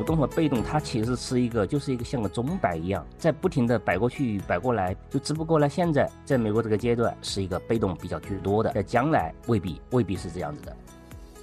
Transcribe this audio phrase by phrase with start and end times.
[0.00, 4.96] 主动和被动，它其实是一个，就是一个像个钟摆一样，在不停的摆过去、摆过来。
[5.10, 10.74] 就只不过呢，现在在美国这个阶段是一个被动比较居多的，在将来未必未必是这样子的。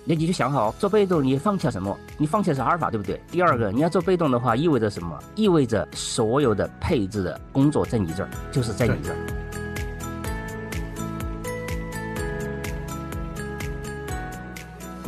[0.03, 1.95] 那你就想好，做被动你放弃了什么？
[2.17, 3.21] 你放弃的是阿尔法，对不对？
[3.29, 5.19] 第二个，你要做被动的话，意味着什么？
[5.35, 9.36] 意味着所有的配置的工作在你这儿，就是在你这儿。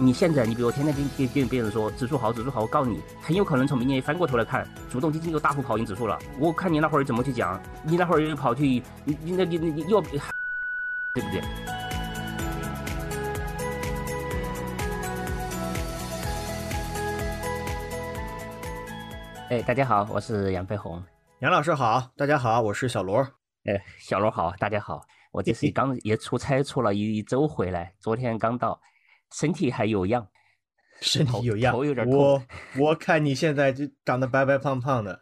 [0.02, 6.18] 你现在，你比如天天跟跟跟别人说指数好，指数好，我告诉你，很有可能从明年翻过头来看，主动基金就大幅跑赢指数了。
[6.40, 11.42] 我看你那会儿怎么去讲，你那会儿又跑去，你你那你你又，对不对？
[19.50, 21.04] 哎，大家好，我是杨飞鸿。
[21.40, 23.18] 杨老师好，大家好，我是小罗。
[23.66, 25.02] 哎，小罗好，大家好。
[25.32, 28.80] 我这次刚也出差出了一一周回来，昨天刚到。
[29.34, 30.28] 身体还有恙，
[31.02, 32.18] 身体有恙，头有点痛。
[32.18, 32.44] 我
[32.78, 35.22] 我看你现在就长得白白胖胖的，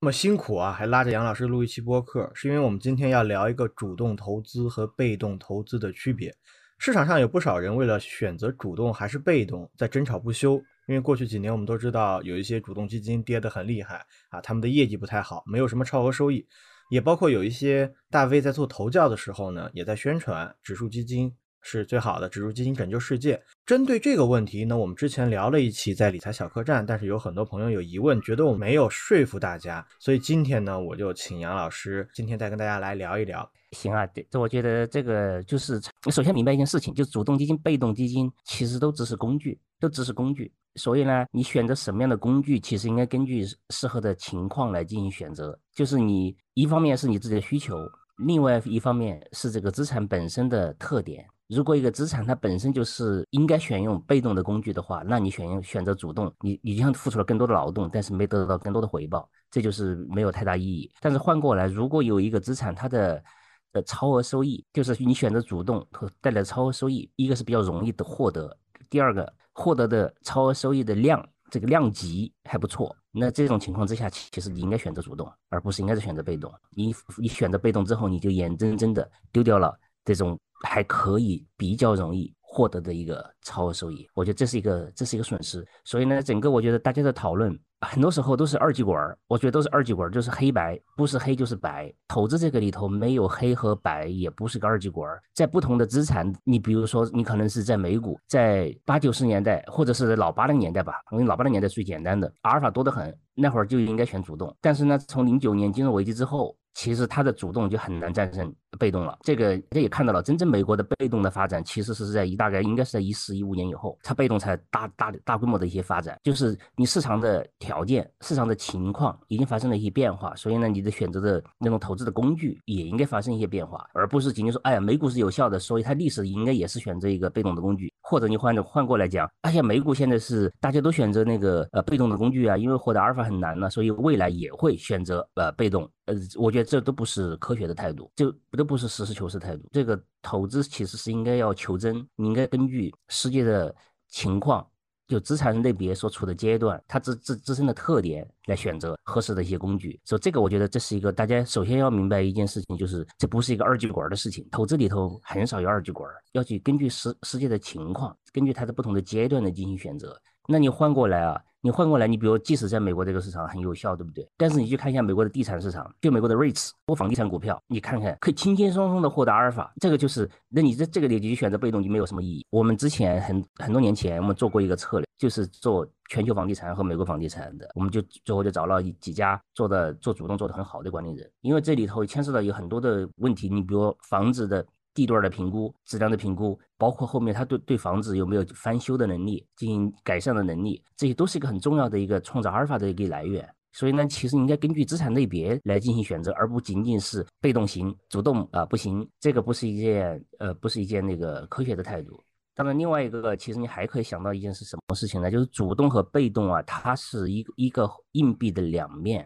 [0.00, 6.34] 那么辛苦啊，还拉着杨老师录一期播客，是因为我们今天要聊一个主动投资和被动投资的区别。
[6.78, 10.54] 市场上有不少人为了选择主动还是被动在争吵不休，
[10.86, 16.46] 因为过去几年我们都知道有一些主动基金跌得很厉害啊，他们的业绩不太好，没有什么超额收益，
[16.88, 21.34] 也包括有一些大 V 在做投教的时候呢，也在宣传指数基金。
[21.62, 23.42] 是最好的指数基金拯救世界。
[23.66, 33.48] 针对这个问题呢，我们之前聊了一期在理财小客栈，但是有很多朋友有疑问，觉得我没有说服大家，所以今天呢，我就请杨老师今天再跟大家来聊一聊。
[33.72, 35.78] 行啊，对，这我觉得这个就是
[36.10, 40.50] 首先明白一件事情，就主动基金、被动基金其实都只是工具，都只是工具。
[40.76, 45.58] 所以呢，你选择什么样的工具，其实应该根据适合的情况来进行选择。
[45.74, 47.76] 就是你一方面是你自己的需求，
[48.24, 51.26] 另外一方面是这个资产本身的特点。
[51.48, 60.90] 如果一个资产它本身就是应该选用被动的工具的话，那你选用选择主动，你你就像付出了更多的劳动，但是没得到更多的回报，这就是没有太大意义。
[61.00, 63.24] 但是换过来，如果有一个资产它的
[63.72, 68.54] 呃超额收益，就是你选择主动和带来超额收益，一个是比较容易的获得，
[68.90, 76.52] 第二个获得的超额收益的量这个量级还不错，那这种情况之下，其实你应该选择主动，而不是应该是选择被动。
[76.72, 79.74] 你你选择被动之后，你就眼睁睁的丢掉了
[80.04, 80.38] 这种。
[80.62, 85.64] 还可以比较容易获得的一个超额收益，我觉得这是一个这是一个损失。
[85.84, 91.92] 所以呢，整个我觉得大家的讨论很多时候都是二极管儿，我觉得都是二极管儿，就是黑白，不是黑就是白。
[92.08, 95.22] 投资这个里头没有黑和白，也不是个二极管儿。
[95.34, 104.56] 在不同的资产，你比如说你可能是在美股，在八九十年代或者是老八零年代吧，因为老八零年代最简单的，阿尔法多得很，那会儿就应该选主动。
[104.60, 106.56] 但是呢，从零九年金融危机之后。
[106.74, 135.88] 其实它的主动就很难战胜被动了，这个大家也看到了，真正美国的被动的发展，其实是在一大概应该是在一四一五年以后，它被动才大大大规模的一些发展，就是你市场的条件、市场的情况已经发生了一些变化，所以呢，你的选择的那种投资的工具也应该发生一些变化，而不是仅仅说，哎呀，美股是有效的，所以它历史应该也是选择一个被动的工具，或者你换着换过来讲，哎呀，美股现在是大家都选择那个呃被动的工具啊，因为获得阿尔法很难了，所以未来也会选择呃被动。
[136.06, 139.62] 呃，我觉得这都不是科学的态度，就都不是实事求是态度。
[139.72, 143.74] 这个投资其实是应该要求真，你应该根据世界的
[144.08, 144.66] 情况，
[145.06, 149.98] 就资产类别所处的阶段，它自自自身的特点来选择合适的一些工具。
[150.04, 160.20] 所以这个我觉得这是一个大家首先要明白一件事情，就是这不是一个二极管的事情，投资里头很少有二极管，要去根据世世界的情况，根据它的不同的阶段来进行选择。
[160.48, 161.40] 那你换过来啊？
[161.60, 164.28] 你换过来，你比如即使在美国这个市场很有效，对不对？
[164.36, 172.46] 但是你去看一下美国的地产市场，就美国的 REITs 或房地产股票，你看看可以轻轻松松的获得阿尔法，这个就是，那你在这个里就选择被动就没有什么意义。
[172.50, 184.64] 我们之前很很多年前我们做过一个策略，就是做全球房地产和美国房地产的，我们就最后就找了几家做的做主动做的很好的管理人，因为这里头牵涉到有很多的问题，你比如房子的。
[184.98, 193.48] 地段的评估、质量的评估，包括后面他对对房子有没有翻修的能力、进行改善的能力，这些都是一个很重要的一个创造阿尔法的一个来源。
[193.70, 202.20] 所以呢，其实应该根据资产类别来进行选择，而不仅仅是被动型、主动啊不行，这个不是一件呃不是一件那个科学的态度。
[202.56, 205.30] 当然，另外一个其实你还可以想到一件是什么事情呢？
[205.30, 209.24] 就是主动和被动啊，它是一一个硬币的两面，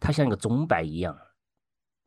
[0.00, 1.14] 它像一个钟摆一样。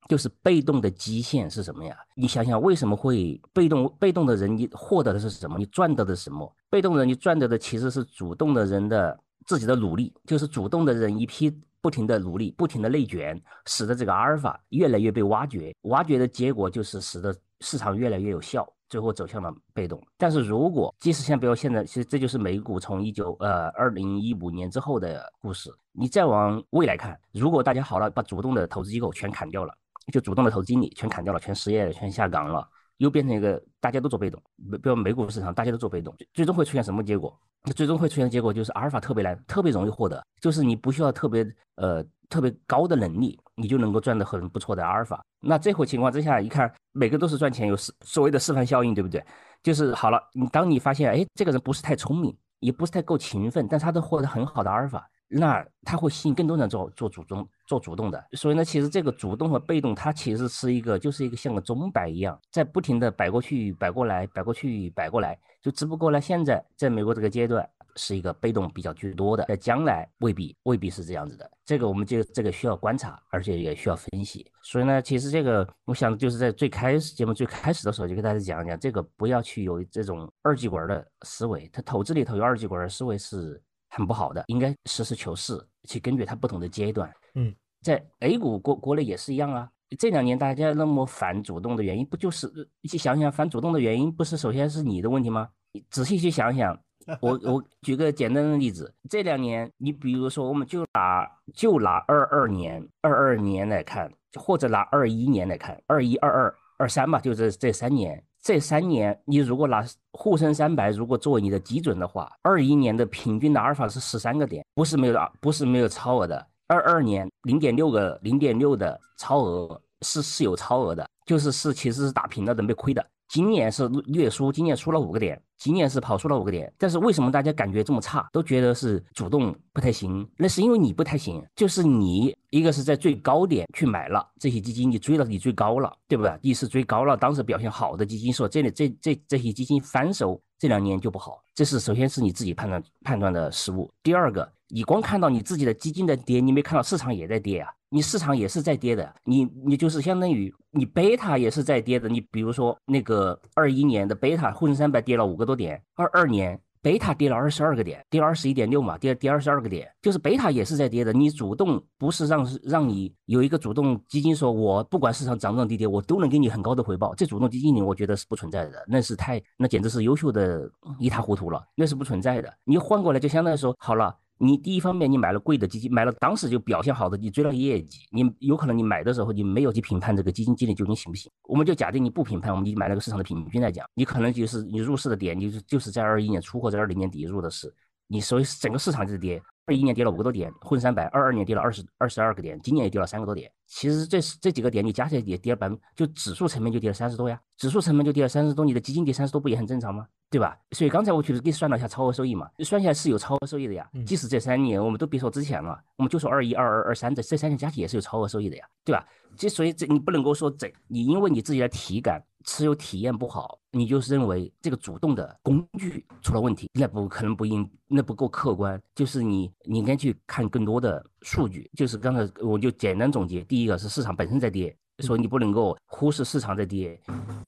[0.10, 1.96] 就是被动的基线是什么呀？
[2.16, 3.88] 你想想，为什么会被动？
[4.00, 5.56] 被动的人你获得的是什么？
[5.60, 6.52] 你赚到的什么？
[6.68, 15.72] 被动的人你赚到的其实是主动的人的自己的努力，就是主动的人一批不停的努力，不停的内卷，使得这个阿尔法越来越被挖掘。
[15.84, 20.02] 挖掘的结果就是使得市场越来越有效，最后走向了被动。
[20.18, 25.70] 但是如果即使像比如现在，其实这就是美股从一九呃二零一五年之后的故事。
[25.92, 29.74] 你再往未来看，如果大家好了，把主动的投资机构全砍掉了，
[30.12, 32.68] 就主动的投资经理全砍掉了，全失业了，全下岗了，
[32.98, 34.42] 又变成一个大家都做被动，
[34.82, 37.38] 比如美股市场大家都做被动，最终会出现什么结果？
[37.64, 41.46] 那最终会出现结果就是阿尔法特别难，特别容易获得，就是你不需要特别
[41.76, 45.22] 呃特别高的能力，你就能够赚得很不错的阿尔法。
[45.42, 49.22] 那这会情况之下，一看每个都是赚钱，有示所谓的示范效应，对不对？
[49.62, 55.06] 就是好了，你当你发现哎这个人不是太聪明，也不是太够勤奋，但他都获得很好的阿尔法。
[55.32, 74.52] 那他会吸引更多人做做主动做主动的，所以呢，其实这个主动和被动，它其实是一个就是一个像个钟摆一样，在不停的摆过去、摆过来、摆过去、摆过来，就只不过呢，现在在美国这个阶段是一个被动比较居多的，在将来未必未必是这样子的，这个我们就这个需要观察，而且也需要分析。
[74.64, 83.62] 所以呢，其实这个我想就是在最开始节目最开始的时候就跟大家讲一讲，这个不要去有这种二极管的思维，它投资里头有二极管的思维是。
[83.90, 87.12] 很不好的，应该实事求是，去根据它不同的阶段。
[87.36, 89.70] 嗯，在 A 股国国内也是一样啊。
[89.98, 92.48] 这两年大家那么反主动的原因，不就是
[92.88, 95.50] 去想想反主动的原因，不是首先是你的问题吗？
[95.72, 96.80] 你仔细去想想，
[97.20, 108.24] 我 我举个简单的例子，这两年你比如说，我们就拿就拿二二年二二年来看，或者拿二一年来看，二一二二二三吧，就这这三年。
[108.42, 116.48] 这三年，你如果拿沪深三百如果作为你的基准的话，二一年的平均的阿尔法是十三个点，不是没有不是没有超额的。
[116.68, 123.06] 二二年零点六个零点六的超额是是有超额的，就是是其实是打平了的，没亏的。
[123.30, 126.74] 今年是略输，今年输了五个点，今年是跑输了五个点。
[126.80, 130.28] 但是为什么大家感觉这么差，都觉得是主动不太行？
[130.36, 136.36] 那是因为你不太行，就是你一个是在最高点去买了这些基金，你追了你最高了，对不对？
[136.42, 143.92] 你是追高了，当时表现好的基金说这里这这这些基金反手这两年就不好，这是首先是你自己判断判断的失误。
[144.02, 147.70] 第二个，你光看到你自己的基金在跌，你没看到市场也在跌啊。
[147.92, 152.08] 你市场也是在跌的，你你就是相当于你贝塔也是在跌的。
[152.08, 161.12] 你比如说那个二一年的贝塔沪深三百跌了五个多点，二二年贝塔跌了二十二个点，跌二十一点六嘛，跌跌二十二个点，就是贝塔也是在跌的。
[161.12, 167.16] 你主动不是让让你有一个主动基金说，我不管市场涨涨跌跌，我都能给你很高的回报。
[167.16, 170.70] 这主动基金里，我觉得是不存在的，那是太那简直是优秀的
[171.00, 172.54] 一塌糊涂了，那是不存在的。
[172.66, 174.16] 你换过来就相当于说好了。
[174.42, 181.30] 你第一方面，你买了贵的基金，买了当时就表现好的，你追了业绩，你有可能你买的时候你没有去评判这个基金经理究竟行不行。
[181.44, 187.74] 我们就假定你不评判，我们就买那个市场的平均来讲，你可能就是你入市的点，就是就是在二一年初或者二零年底入的市，
[188.08, 189.42] 你所以整个市场就是跌。
[189.66, 193.52] 二一年跌了五个多点，混三百；二二年跌了二十二十二个点，今年也跌了三个多点。
[193.70, 197.40] 其实这这几个点你加起来也跌了百分，就指数层面就跌了三十多呀。
[197.56, 200.08] 指数层面就跌了三十多，你的基金跌三十多不也很正常吗？
[200.32, 200.58] 对吧？
[200.72, 203.88] 所以刚才我其实给算了一下超额收益嘛，算下来是有超额收益的呀。
[204.06, 209.06] 即使这三年我们都别说之前了，我们就说二一、二二、二三这这三年加起来也是有超额收益的呀，对吧？
[209.38, 212.24] 这所以这你不能够说这你因为你自己的体感。
[212.50, 218.82] 持有体验不好，你就是认为这个主动的工具出了问题，那不可能不应，那不够客观。
[218.96, 221.70] 就是你，你应该去看更多的数据。
[221.78, 227.00] 就是刚才我就简单总结，第一个是市场本身在跌，所以你不能够忽视市场在跌，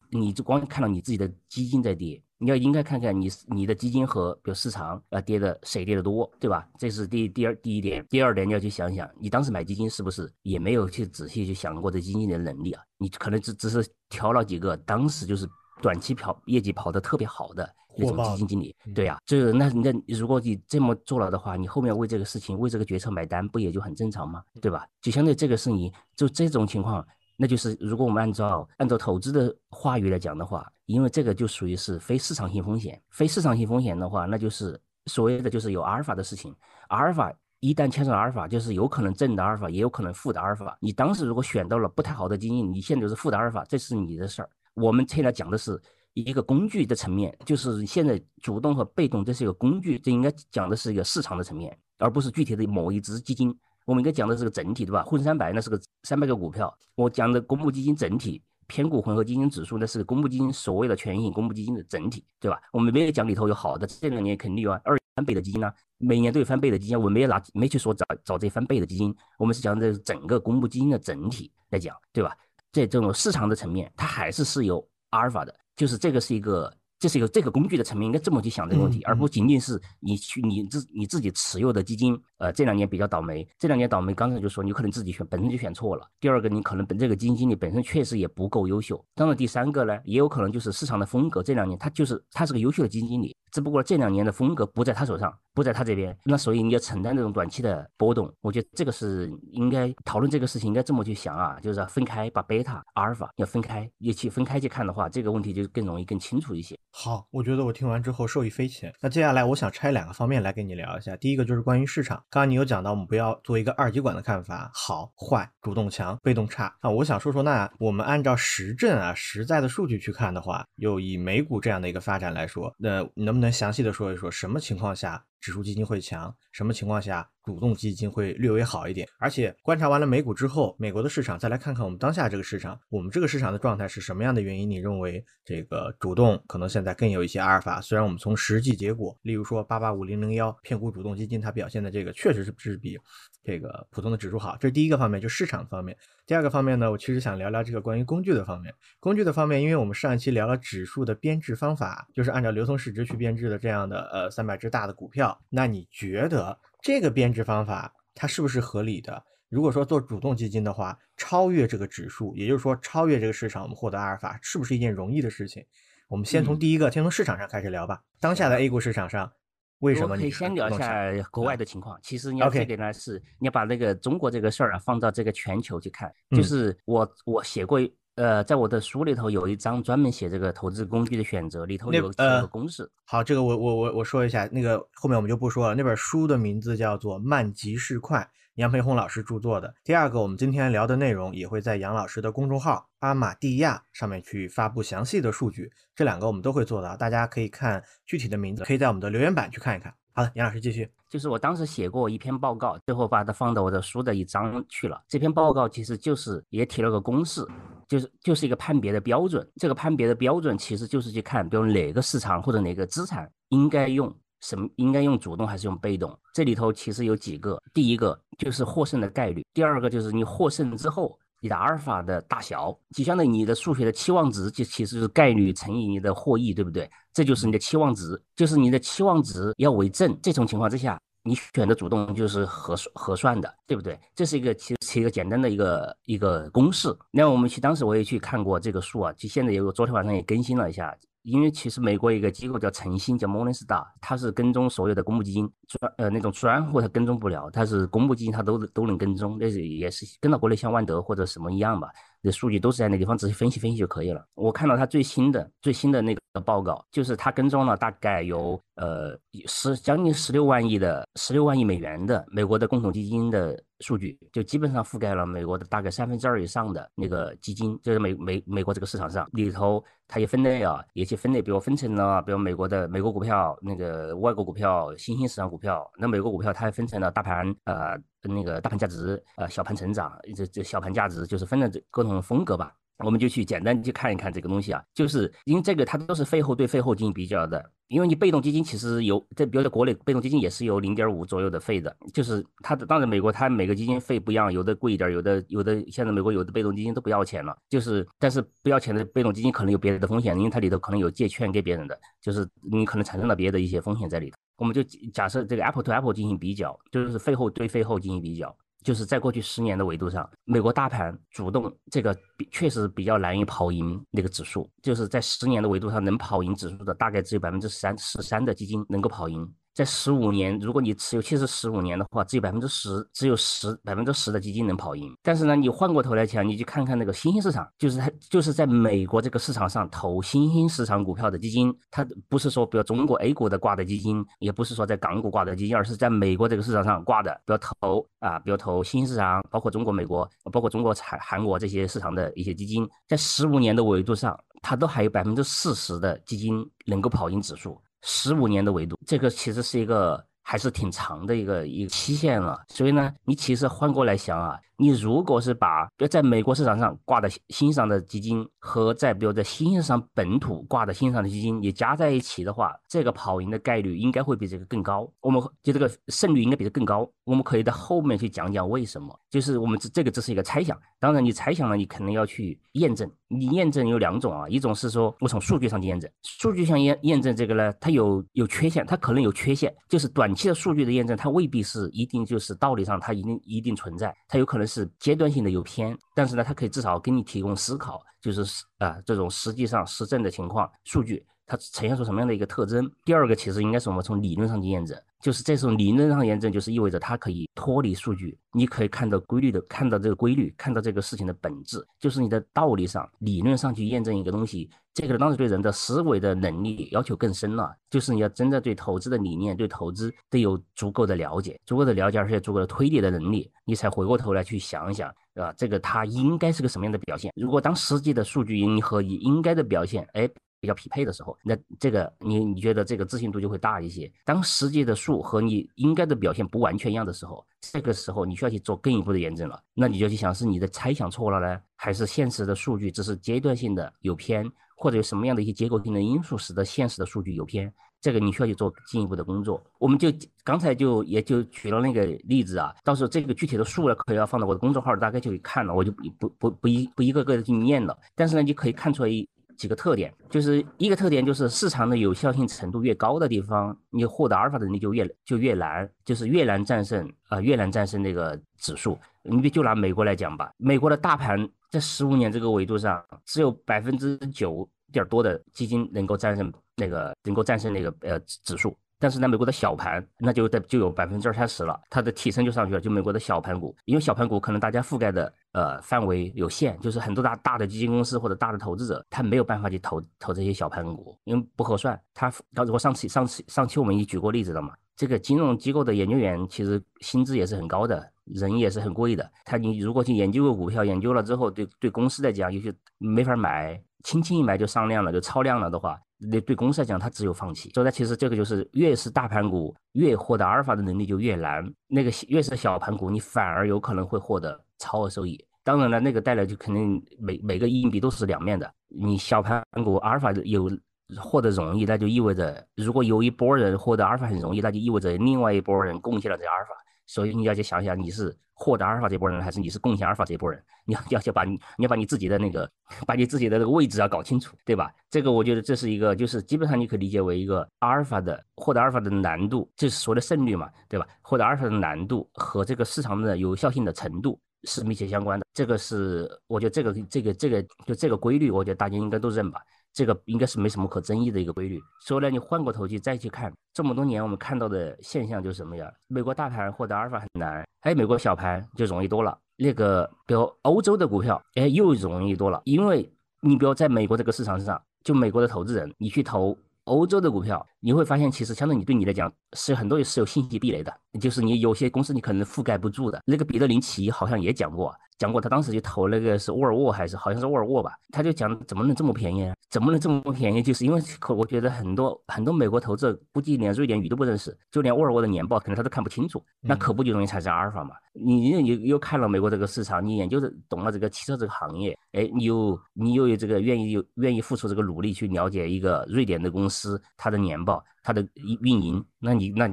[0.09, 2.21] 你就光看到你自己的基金在跌。
[2.38, 6.67] 你要应该看看你你的基金和比如市场啊跌的谁跌的多，对吧？
[6.79, 8.03] 这是第第二第一点。
[8.10, 12.81] 第二点你要去想想，你当时买基金是不是也没有去仔细去想过这基金的能力啊？
[12.98, 15.48] 你可能只只是挑了几个当时就是
[15.84, 24.41] 短期跑业绩跑得特别好的那种基金经理，对呀，这那那如果你这么做了的话，你后面为这个事情为这个决策买单不也就很正常吗？
[24.60, 24.84] 对吧？
[25.00, 27.05] 就相对这个是你就这种情况。
[27.41, 36.55] 那就是如果我们按照按照投资的话语来讲的话，因为这个就属于是非市场性风险，非市场性风险的话，那就是所谓的就是有阿尔法的事情。
[36.89, 40.77] 阿尔法一旦牵扯阿尔法，就是有可能正的阿尔法，也有可能负的阿尔法。
[40.79, 44.50] 你当时如果选到了不太好的基金，你现在就是负的阿尔法，这是你的事儿。
[44.75, 45.81] 我们现在讲的是
[46.13, 53.57] 一个工具的层面，就是现在主动和被动这是一个工具，这应该讲的是一个市场的层面，而不是具体的某一只基金。
[53.86, 55.04] 我们应该讲的是个整体，对吧？
[55.04, 62.62] 沪深三百那是个三百个股票，我讲的公募基金整体偏股混合基金指数那是公募基金所谓的权益型公募基金的整体，对吧？
[62.72, 72.36] 我们没有讲里头有好的，这两年肯定有二翻倍的基金呢，每年都有翻倍的基金，我没有拿没去说找找这翻倍的基金，我们是讲的整个公募基金的整体来讲，对吧？
[72.72, 86.08] 在这种市场的层面，它还是是有阿尔法的，就是这个是一个这是一个这个工具的层面，应该这么去想这个问题，而不仅仅是你去你自你自己持有的基金，呃，这两年比较倒霉，这两年倒霉，刚才就说你可能自己选本身就选错了。
[86.20, 89.03] 第二个，你可能本这个基金经理本身确实也不够优秀。
[89.15, 93.36] 当然，第三个呢，也有可能就是市场的风格，这两年他就是他是个优秀的基金经理。
[93.51, 98.34] 只不过这两年的风格不在他手上，不在他这边，那所以你要承担这种短期的波动。
[98.41, 106.77] 我觉得这个是应该讨论这个事情，应该这么去想啊，就是要分开把贝塔、阿尔法要分开，一起分开去看的话，这个问题就更容易更清楚一些。
[106.93, 108.93] 好，我觉得我听完之后受益匪浅。
[109.01, 111.15] 那接下来我想拆两个方面来跟你聊一下。
[111.17, 116.89] 第一个就是关于市场，刚刚你有讲到，我们不要做一个二极管的看法，好坏、主动强、被动差啊。
[116.89, 129.07] 我想说说，那我们按照实证啊、实在的数据去看的话，又以美股这样的一个发展来说，那能不能详细的说一说，什么情况下指数基金会强，什么情况下主动基金会略微好一点？
[129.19, 134.69] 而且观察完了美股之后，美国的市场，再来看看我们当下这个市场，我们这个市场的状态是什么样的原因？
[134.69, 137.81] 你认为这个主动可能现在更有一些阿尔法？
[137.81, 142.98] 虽然我们从实际结果，例如说八八五零零幺偏股主动基金，它表现的这个确实是是比
[143.43, 145.98] 这个普通的指数好，这是第一个方面，就市场方面。
[146.27, 148.74] 第二个方面呢，我其实想聊聊这个关于工具的方面。
[149.00, 155.31] 工具的方面，因为我们上一期聊了指数的编制方法，就是按照流通市值去编制的这样的呃三百只大的股票。
[155.50, 159.24] 那你觉得这个编制方法它是不是合理的？
[159.50, 165.66] 如果说做主动基金的话，超越这个指数，也就是说超越这个市场，我们获得阿尔法是不是一件容易的事情？
[166.08, 168.02] 我们先从第一个，先从市场上开始聊吧。
[168.20, 169.32] 当下的 A 股市场上。
[169.80, 170.16] 为什么？
[170.16, 172.00] 可以先聊一下国外的情况。
[172.04, 176.14] 其实你要这个呢，是你要把那个中国这个事儿啊放到这个全球去看。
[176.30, 177.80] 就是我我写过，
[178.15, 182.89] 呃，在我的书里头有一章专门写这个投资工具的选择，里头有几个公式。
[183.06, 185.75] 好，这个我我我我说一下，那个后面我们就不说了。
[185.75, 188.20] 那本书的名字叫做《慢即是快》。
[188.56, 195.72] 杨培红老师著作的第二个，我们今天聊的内容也会在杨老师的公众号“阿玛蒂亚”上面去发布详细的数据。
[195.96, 199.91] 这两个我们都会做到，大家可以看具体的名字，可以在我们的留言板去看一看。
[200.12, 200.88] 好的，杨老师继续。
[201.10, 205.01] 就是我当时写过一篇报告，最后把它放到我的书的一章去了。
[205.08, 207.48] 这篇报告其实就是也提了个公式，
[207.91, 209.45] 就是就是一个判别的标准。
[209.57, 214.13] 这个判别的标准其实就是去看，比如哪个市场或者哪个资产应该用。
[214.39, 216.19] 什么应该用主动还是用被动？
[216.33, 226.89] 这里头其实有几个，第一个就是获胜的概率，第二个就是你获胜之后你的阿尔法的大小，就相当于你的数学的期望值，就其实就是概率乘以你的获益，对不对？
[227.13, 230.17] 这就是你的期望值，就是你的期望值要为正。
[230.24, 234.00] 这种情况之下，你选的主动就是合算合算的，对不对？
[234.16, 236.96] 这是一个其实是一个简单的一个一个公式。
[237.12, 240.96] 那我们去当时我也去看过这个数啊，就现在有昨天晚上也更新了一下。
[241.24, 251.90] 因为其实美国一个机构叫晨星，叫 Morningstar，它是跟踪所有的公募基金专呃那种专户，它跟踪不了，它是公募基金它都都能跟踪，那是也是跟到国内像万德或者什么一样吧。
[252.22, 254.25] 的数据都是在那地方，仔细分析分析就可以了。
[254.36, 275.90] 我看到他最新的最新的那个报告，就是他跟踪了大概有呃十将近十六万亿的十六万亿美元的美国的共同基金的数据，就基本上覆盖了美国的大概三分之二以上的那个基金，就是美美美国这个市场上里头，它也分类啊，也去分类，比如分成了比如美国的美国股票、那个外国股票、新兴市场股票。
[275.98, 278.00] 那美国股票它还分成了大盘呃。
[278.24, 282.74] 那个大盘价值，呃，小盘成长，这这小盘价值就是分了这各种风格吧。
[283.04, 287.72] 我们就去简单去看一看这个东西啊，就是因为这个它都是费后对费后进行比较的。
[287.88, 304.38] 因为你被动基金其实有，在比如在国内被动基金也是有零点五左右的费的，就是它的当然美国它每个基金费不一样，有的贵一点，有的有的现在美国有的被动基金都不要钱了，就是但是不要钱的被动基金可能有别的风险，因为它里头可能有借券给别人的，就是你可能产生了别的一些风险在里头。
[304.62, 308.56] 我们就假设这个 Apple to Apple 进行比较，就是费后对费后进行比较。
[308.84, 312.15] 就是在过去十年的维度上，美国大盘主动这个
[312.51, 314.70] 确实比较难以跑赢那个指数。
[314.84, 319.51] 就是在十年的维度上，能跑赢指数的大概只有百分之三十三的基金能够跑赢。
[319.74, 325.16] 在十五年，如果你持有，其实十五年的话，只有百分之十，只有十百分之十的基金能跑赢。
[325.24, 347.82] 但是呢，你换过头来讲，你去看看那个新兴市场，就是它就是在美国这个市场上投新兴市场股票的基金，它不是说比如中国 A 股的挂的基金，也不是说在港股挂的基金，而是在美国这个市场上挂的，比如投啊，比如投新兴市场，包括中国、美国，包括中国、韩韩国这些市场的一些基金，在十五年的维度上，它都还有百分之四十的基金能够跑赢指数。
[348.03, 352.62] 十五年的维度，这个其实是一个还是挺长的一个一个期限了。
[352.67, 365.08] 所以呢，你其实换过来想啊，你如果是把比如在美国市场上挂的新上的基金和在比如在新市场本土挂的新上的基金，也加在一起的话，这个跑赢的概率应该会比这个更高。
[365.20, 367.08] 我们就这个胜率应该比这更高。
[367.26, 369.16] 我们可以在后面去讲讲为什么。
[369.30, 373.10] 就是我们这这个只是一个猜想，当然你猜想了，你肯定要去验证。
[373.28, 388.42] 你验证有两种啊，一种是说我从数据上去验证，数据上验验证这个呢，它有有缺陷，它可能有缺陷，就是短期的数据的验证，它未必是一定就是道理上它一定一定存在，它有可能是阶段性的有偏，但是呢，它可以至少给你提供思考，就是
[388.78, 391.25] 啊这种实际上实证的情况数据。
[391.51, 392.89] 它呈现出什么样的一个特征？
[393.03, 417.29] 第二个其实应该是我们从理论上去验证，就是这种理论上验证，就是意味着它可以脱离数据，你可以看到规律的，看到这个规律，看到这个事情的本质，就是你的道理上、理论上去验证一个东西，这个当时对人的思维的能力要求更深了，就是你要真的对投资的理念、对投资得有足够的了解，足够的了解，而且足够的推理的能力，你才回过头来去想一想，啊，这个它应该是个什么样的表现？
[417.36, 420.29] 如果当实际的数据应和你应该的表现，哎。
[420.62, 424.10] 比较匹配的时候，那这个你你觉得这个自信度就会大一些。
[424.24, 429.60] 当实际的数和你应该的表现不完全一样的时候，这个时候你需要去做更一步的验证了。
[429.74, 437.74] 那你就去想是你的猜想错了呢，还是现实的数据只是阶段性的有偏，或者有什么样的一些结构性的因素使得现实的数据有偏？
[438.00, 439.63] 这个你需要去做进一步的工作。
[439.77, 440.12] 我们就
[440.44, 447.98] 刚才就也就举了那个例子啊，到时候这个具体的数呢，可以要放到我的公众号，大概就可以看了，我就不不不不一不一个个的去念了。
[448.15, 449.27] 但是呢，你可以看出来一。
[449.62, 458.98] 几个特点，就是一个特点就是市场的有效性程度越高的地方，你获得阿尔法的能力就越就越难，就是越难战胜啊，越难战胜那个指数。
[459.22, 468.75] 你就拿美国来讲吧，美国的大盘在十五年这个维度上，只有百分之九点多的基金能够战胜那个能够战胜那个呃指数。
[469.01, 472.79] 但是呢，美国的小盘那就在就有百分之二三十了，它的提升就上去了。
[472.79, 482.00] 就美国的小盘股，因为小盘股可能大家覆盖的呃范围有限，就是很多大大的基金公司或者大的投资者，他没有办法去投投这些小盘股，因为不合算。
[482.13, 482.31] 他，
[482.72, 484.74] 我上次上次上期我们已经举过例子了嘛。
[484.96, 489.27] 这个金融机构的研究员其实薪资也是很高的，人也是很贵的。
[489.43, 496.00] 他你如果去研究个股票，研究了之后，对对公司来讲，有些没法买，轻轻一买就上量了，就超量了的话。
[496.30, 497.70] 那对公司来讲，它只有放弃。
[497.74, 501.63] 所以，它其实这个就是越是大盘股，越获得阿尔法的能力就越难。
[501.88, 505.44] 那个越是小盘股，你反而有可能会获得超额收益。
[505.63, 508.72] 当然了，那个带来就肯定每每个硬币都是两面的。
[508.88, 510.72] 你小盘股阿尔法有
[511.18, 516.72] 获得容易，那就意味着如果有一波人获得阿尔法很容易，那就意味着另外一波人贡献了这阿尔法。
[517.12, 520.63] 所以你要去想想，你是获得阿尔法这波人，还是你是贡献阿尔法这波人？
[520.86, 522.71] 你要要去把你你要把你自己的那个，
[523.06, 524.89] 把你自己的那个位置要搞清楚，对吧？
[525.10, 531.06] 这个我觉得这是一个，就是基本上你可以理解为一个阿尔法的获得阿尔法的难度，就是所谓的胜率嘛，对吧？
[531.21, 535.45] 获得阿尔法的难度和这个市场的有效性的程度是密切相关的。
[535.54, 539.62] 这个是我觉得这个这个这个就这个规律，我觉得大家应该都认吧。
[539.93, 541.80] 这个应该是没什么可争议的一个规律。
[541.99, 545.91] 所以呢，你换过头去再去看这么多年我们看到的现象就是什么呀？
[546.08, 549.38] 美国大盘获得阿尔法很难，哎，美国小盘就容易多了。
[549.58, 552.62] 那个比如欧洲的股票，哎，又容易多了。
[552.65, 553.08] 因为
[553.41, 563.21] 你比如在美国这个市场上，就美国的投资人，你去投欧洲的股票，你会发现其实相对你对你来讲是很多也是有信息壁垒的，就是你有些公司你可能覆盖不住的。
[563.25, 564.93] 那个彼得林奇好像也讲过。
[565.21, 567.91] 讲过，他当时就投那个是沃尔沃还是好像是沃尔沃吧？
[568.12, 569.53] 他就讲怎么能这么便宜啊？
[569.69, 570.63] 怎么能这么便宜？
[570.63, 577.91] 就是因为可我觉得很多很多美国投资者估计连瑞典语都不认识，就连沃尔沃的年报可能他都看不清楚，那可不就容易产生阿尔法嘛？
[578.13, 587.84] 你又又看了美国这个市场，你研究的懂了这个汽车这个行业，哎，你又你又有这个愿意有愿意付出这个努力去了解一个瑞典的公司它的年报。
[588.04, 588.28] 它的
[588.62, 589.69] 运营，那你那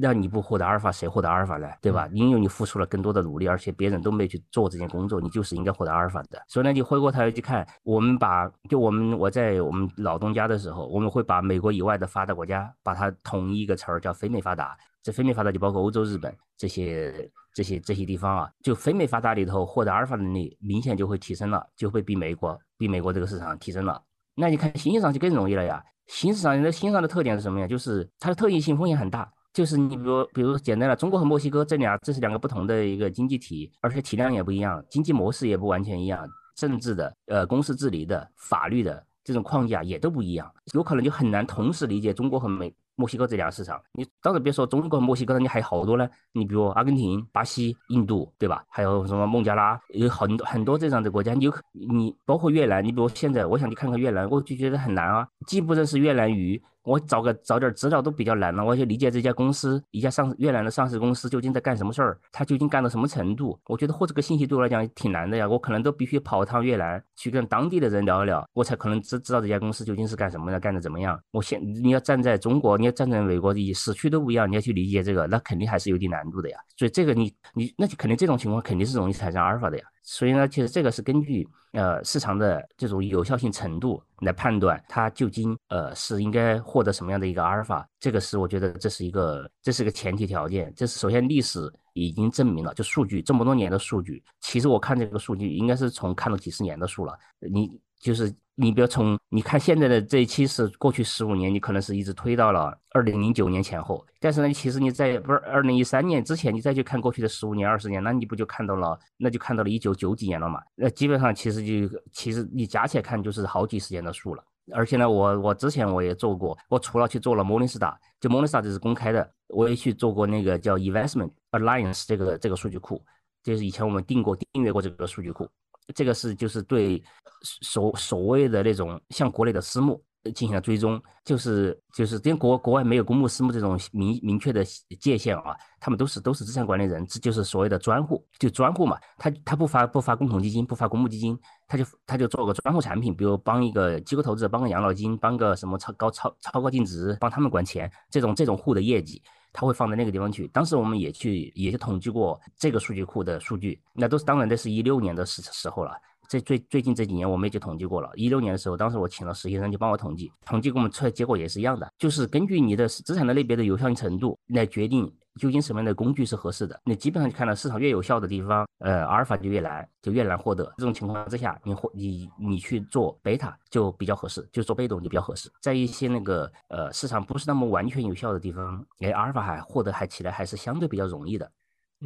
[0.00, 1.68] 那你不获得阿尔法，谁获得阿尔法呢？
[1.80, 2.08] 对吧？
[2.12, 6.42] 因为你付出了更多的努力，而且别人都没去做这件工作，你就是应该获得阿尔法的。
[6.48, 14.76] 所以呢，你回过头来去看，我们把就我们我在我们老东家的时候，我们会把美国以外的发达国家，把它统一一个词儿叫非美发达。
[15.00, 18.48] 这非美发达就包括欧洲、日本这些这些这些地方啊。
[18.62, 24.00] 就非美发达里头获得阿尔法能力明显就会提升了，就会比美国比美国这个市场提升了。
[24.36, 25.82] 那你看新兴市场就更容易了呀。
[26.06, 27.66] 新市场的新上的特点是什么呀？
[27.66, 29.28] 就是它的特异性风险很大。
[29.52, 42.72] 就是你比如，比如简单的，中国和墨西哥这俩，这是两个不同的一个经济体，而且体量也不一样，经济模式也不完全一样，政治的、呃，公司治理的、法律的这种框架也都不一样，有可能就很难同时理解中国和美。
[42.98, 46.08] 墨西哥这两个市场，你当然别说中国、墨西哥，你还有好多呢。
[46.32, 48.64] 你比如阿根廷、巴西、印度，对吧？
[48.68, 51.32] 还有什么孟加拉，有很多很多这样的国家。
[51.32, 55.28] 你有你包括越南，你比如现在，我想去看看越南，我就觉得很难啊。
[55.46, 63.60] 既不认识越南语，我找个找点资料都比较难了，我要去理解这家公司，一家上越南的上市公司究竟在干什么事儿，它究竟干到什么程度？
[63.66, 71.20] 我觉得获这个信息对我来讲挺难的呀，我可能都必须跑一趟越南去跟当地的人聊一聊，我才可能知知道这家公司究竟是干什么的，干的怎么样。
[71.30, 76.56] 我现你要站在中国，你要站在美国，你时区都不一样，你要去理解这个，那肯定还是有点难度的呀。
[76.78, 79.84] 所以这个你你那就肯定这种情况肯定是容易产生阿尔法的呀。
[80.10, 87.86] 所以呢，其实这个是根据呃市场的这种有效性程度来判断它究竟呃是应该获得什么样的一个阿尔法。
[88.00, 90.72] 这个是我觉得这是一个这是个前提条件。
[90.74, 97.14] 这是首先历史已经证明了，就数据这么多年的数据，其实我看这个数据应该是从看了几十年的数了。
[97.40, 104.04] 你就是你比如从你看现在的这一期是过去十五年，你可能是一直推到了二零零九年前后。
[104.20, 108.98] 但是呢，其实你在不是二零一三年之前，你再去看过去的十五年、二十年，那你不就看到了？
[109.16, 110.60] 那就看到了一九九几年了嘛？
[110.74, 114.42] 那基本上其实就其实你加起来看就是好几十年的数了。
[114.72, 123.02] 而且呢，我我之前我也做过，我除了去做了 Morningstar，就 Morningstar 这是公开的，我也去做过那个叫 Investment Alliance 这个这个数据库，
[123.42, 125.48] 就是以前我们订过订阅过这个数据库。
[125.94, 127.02] 这个是就是对
[127.42, 130.02] 所所谓的那种像国内的私募
[130.34, 134.64] 进行了追踪，就是就是因为国国外没有公募私募这种明明确的
[135.00, 149.22] 界限啊，他们都是都是资产管理人，这就是所谓的专户，就专户嘛，他他不发不发共同基金，不发公募基金，他就他就做个专户产品，比如帮一个机构投资者，帮个养老金，帮个什么超高超超高净值，帮他们管钱，这种这种户的业绩。
[149.52, 150.46] 它会放在那个地方去。
[150.48, 155.92] 当时我们也去，也去统计过这个数据库的数据，那都是当然，这是一六年的时时候了。
[156.28, 158.10] 这最最近这几年我们也就统计过了。
[158.14, 165.10] 一六年的时候，当时我请了实习生去帮我统计，统计给我们出来结果也是一样的，就是根据你的资产的类别的有效性程度来决定。
[165.38, 166.78] 究竟什么样的工具是合适的？
[166.84, 170.64] 你基本上就看到市场越有效的地方，呃，阿尔法就越难，就越难获得。
[170.76, 175.50] 这种情况之下，你获你你去做贝塔就比较合适，就做被动就比较合适。
[175.62, 181.50] 在一些那个呃市场不是那么完全有效的地方，哎，阿尔法还获得还起来还是相对比较容易的。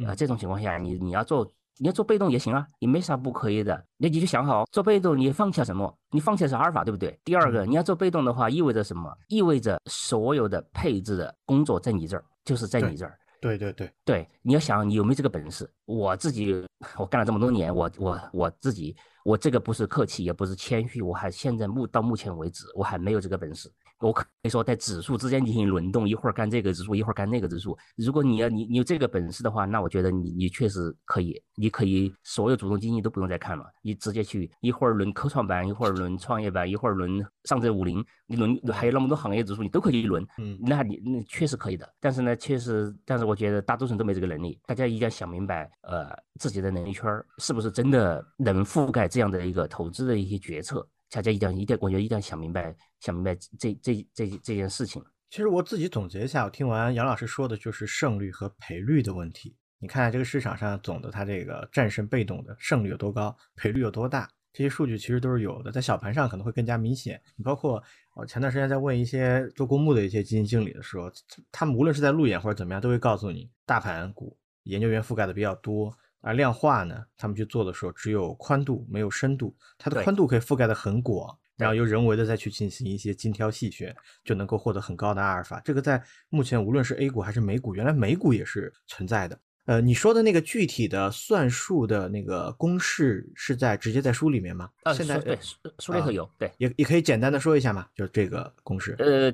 [0.07, 1.45] 啊，这种情况下，你你要做
[1.77, 3.83] 你要做被动也行啊，也没啥不可以的。
[3.97, 5.91] 那你就想好，做被动你放弃了什么？
[6.11, 7.19] 你放弃的是阿尔法，对不对？
[7.23, 9.15] 第二个，你要做被动的话，意味着什么？
[9.27, 13.17] 意味着所有的配置的工作在你这儿，就是在你这儿。
[13.43, 15.69] 对对对对，你要想你有没有这个本事？
[15.83, 16.65] 我自己
[16.97, 23.69] 我干了这么多年，我我我自己，我这个不是客气，也不是谦虚，我还现在目到目前为止，我还没有这个本事。
[24.03, 27.77] 我可以说在指数之间进行轮动，一会儿干这个指数，一会儿干那个指数。
[27.95, 40.25] 如果你要你你有这个本事的话，那我觉得你你确实可以，你可以所有主动基金都不用再看了，你直接去一会儿轮科创板，一会儿轮创业板，一会儿轮上证五零，你轮还有那么多行业指数，你都可以轮。
[40.37, 41.89] 嗯，那你那确实可以的。
[42.01, 44.59] 但是呢，确实，但是我觉得大多数人都没这个能力。
[44.65, 46.09] 大家一定要想明白，呃，
[46.41, 50.85] 自己的能力圈是不是真的能覆盖这样的一个投资的一些决策。
[51.13, 54.99] 大家一定要一定，我觉得一定要想明白，想明白这这这这件事情。
[55.29, 59.55] 其实我自己总结一下，我听完杨老师说的，就是胜率和赔率的问题。
[59.77, 67.21] 你看这个市场上总的它这个战胜被动的胜率有多高，赔率有多大，这些数据其实都是有的，在小盘上可能会更加明显。
[67.35, 67.83] 你包括
[68.15, 71.11] 我前段时间在问一些做公募的一些基金经理的时候，
[71.51, 75.95] 他们无论是在路演或者怎么样，都会告诉你，大盘股研究员覆盖的比较多。
[76.23, 85.61] 而量化呢，他们去做的时候只有宽度没有深度，它的宽度可以覆盖的很广，然后由人为的再去进行一些精挑细选，就能够获得很高的阿尔法。
[85.65, 89.37] 这个在目前无论是 A 股还是美股，原来美股也是存在的。
[89.65, 94.69] 呃，你说的那个具体的算术的那个公式是在直接在书里面吗？
[94.83, 95.37] 呃，现在对
[95.79, 98.95] 书里头有，对，也也可以简单的说一下嘛，就这个公式。
[98.99, 99.29] 呃，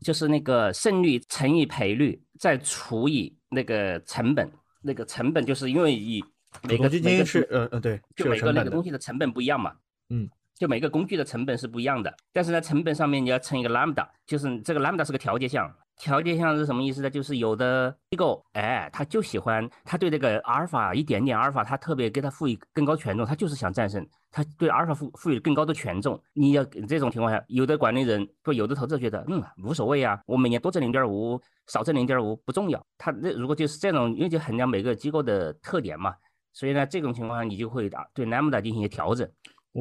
[0.00, 4.50] 就是那个胜率乘以赔率再除以那个成本。
[4.82, 6.22] 那个成本就是因为以
[6.62, 9.72] 每个每个是呃呃对，就每个那个东西的成本不一样嘛，
[10.10, 15.74] 嗯，就每个工具的成本是不一样的，但是呢，成本上面你要乘一个 lambda，就是这个 lambda 是个调节项。
[16.02, 17.08] 调节项是什么意思呢？
[17.08, 26.20] 就是有的机构，哎，他就喜欢，他对这个阿尔法一点点阿尔法，他特别给他赋予更高权重，他就是想战胜，他对阿尔法赋赋予更高的权重。
[26.32, 32.84] 你要这种情况下，有的管理人不，有的投资者觉得，嗯，无所谓啊，我每年多挣零点五，少挣零点五不重要。
[32.98, 36.12] 他那如果就是这种，因为就衡量每个机构的特点嘛，
[36.52, 39.30] 所以呢，这种情况下你就会对 lambda 进行一些调整。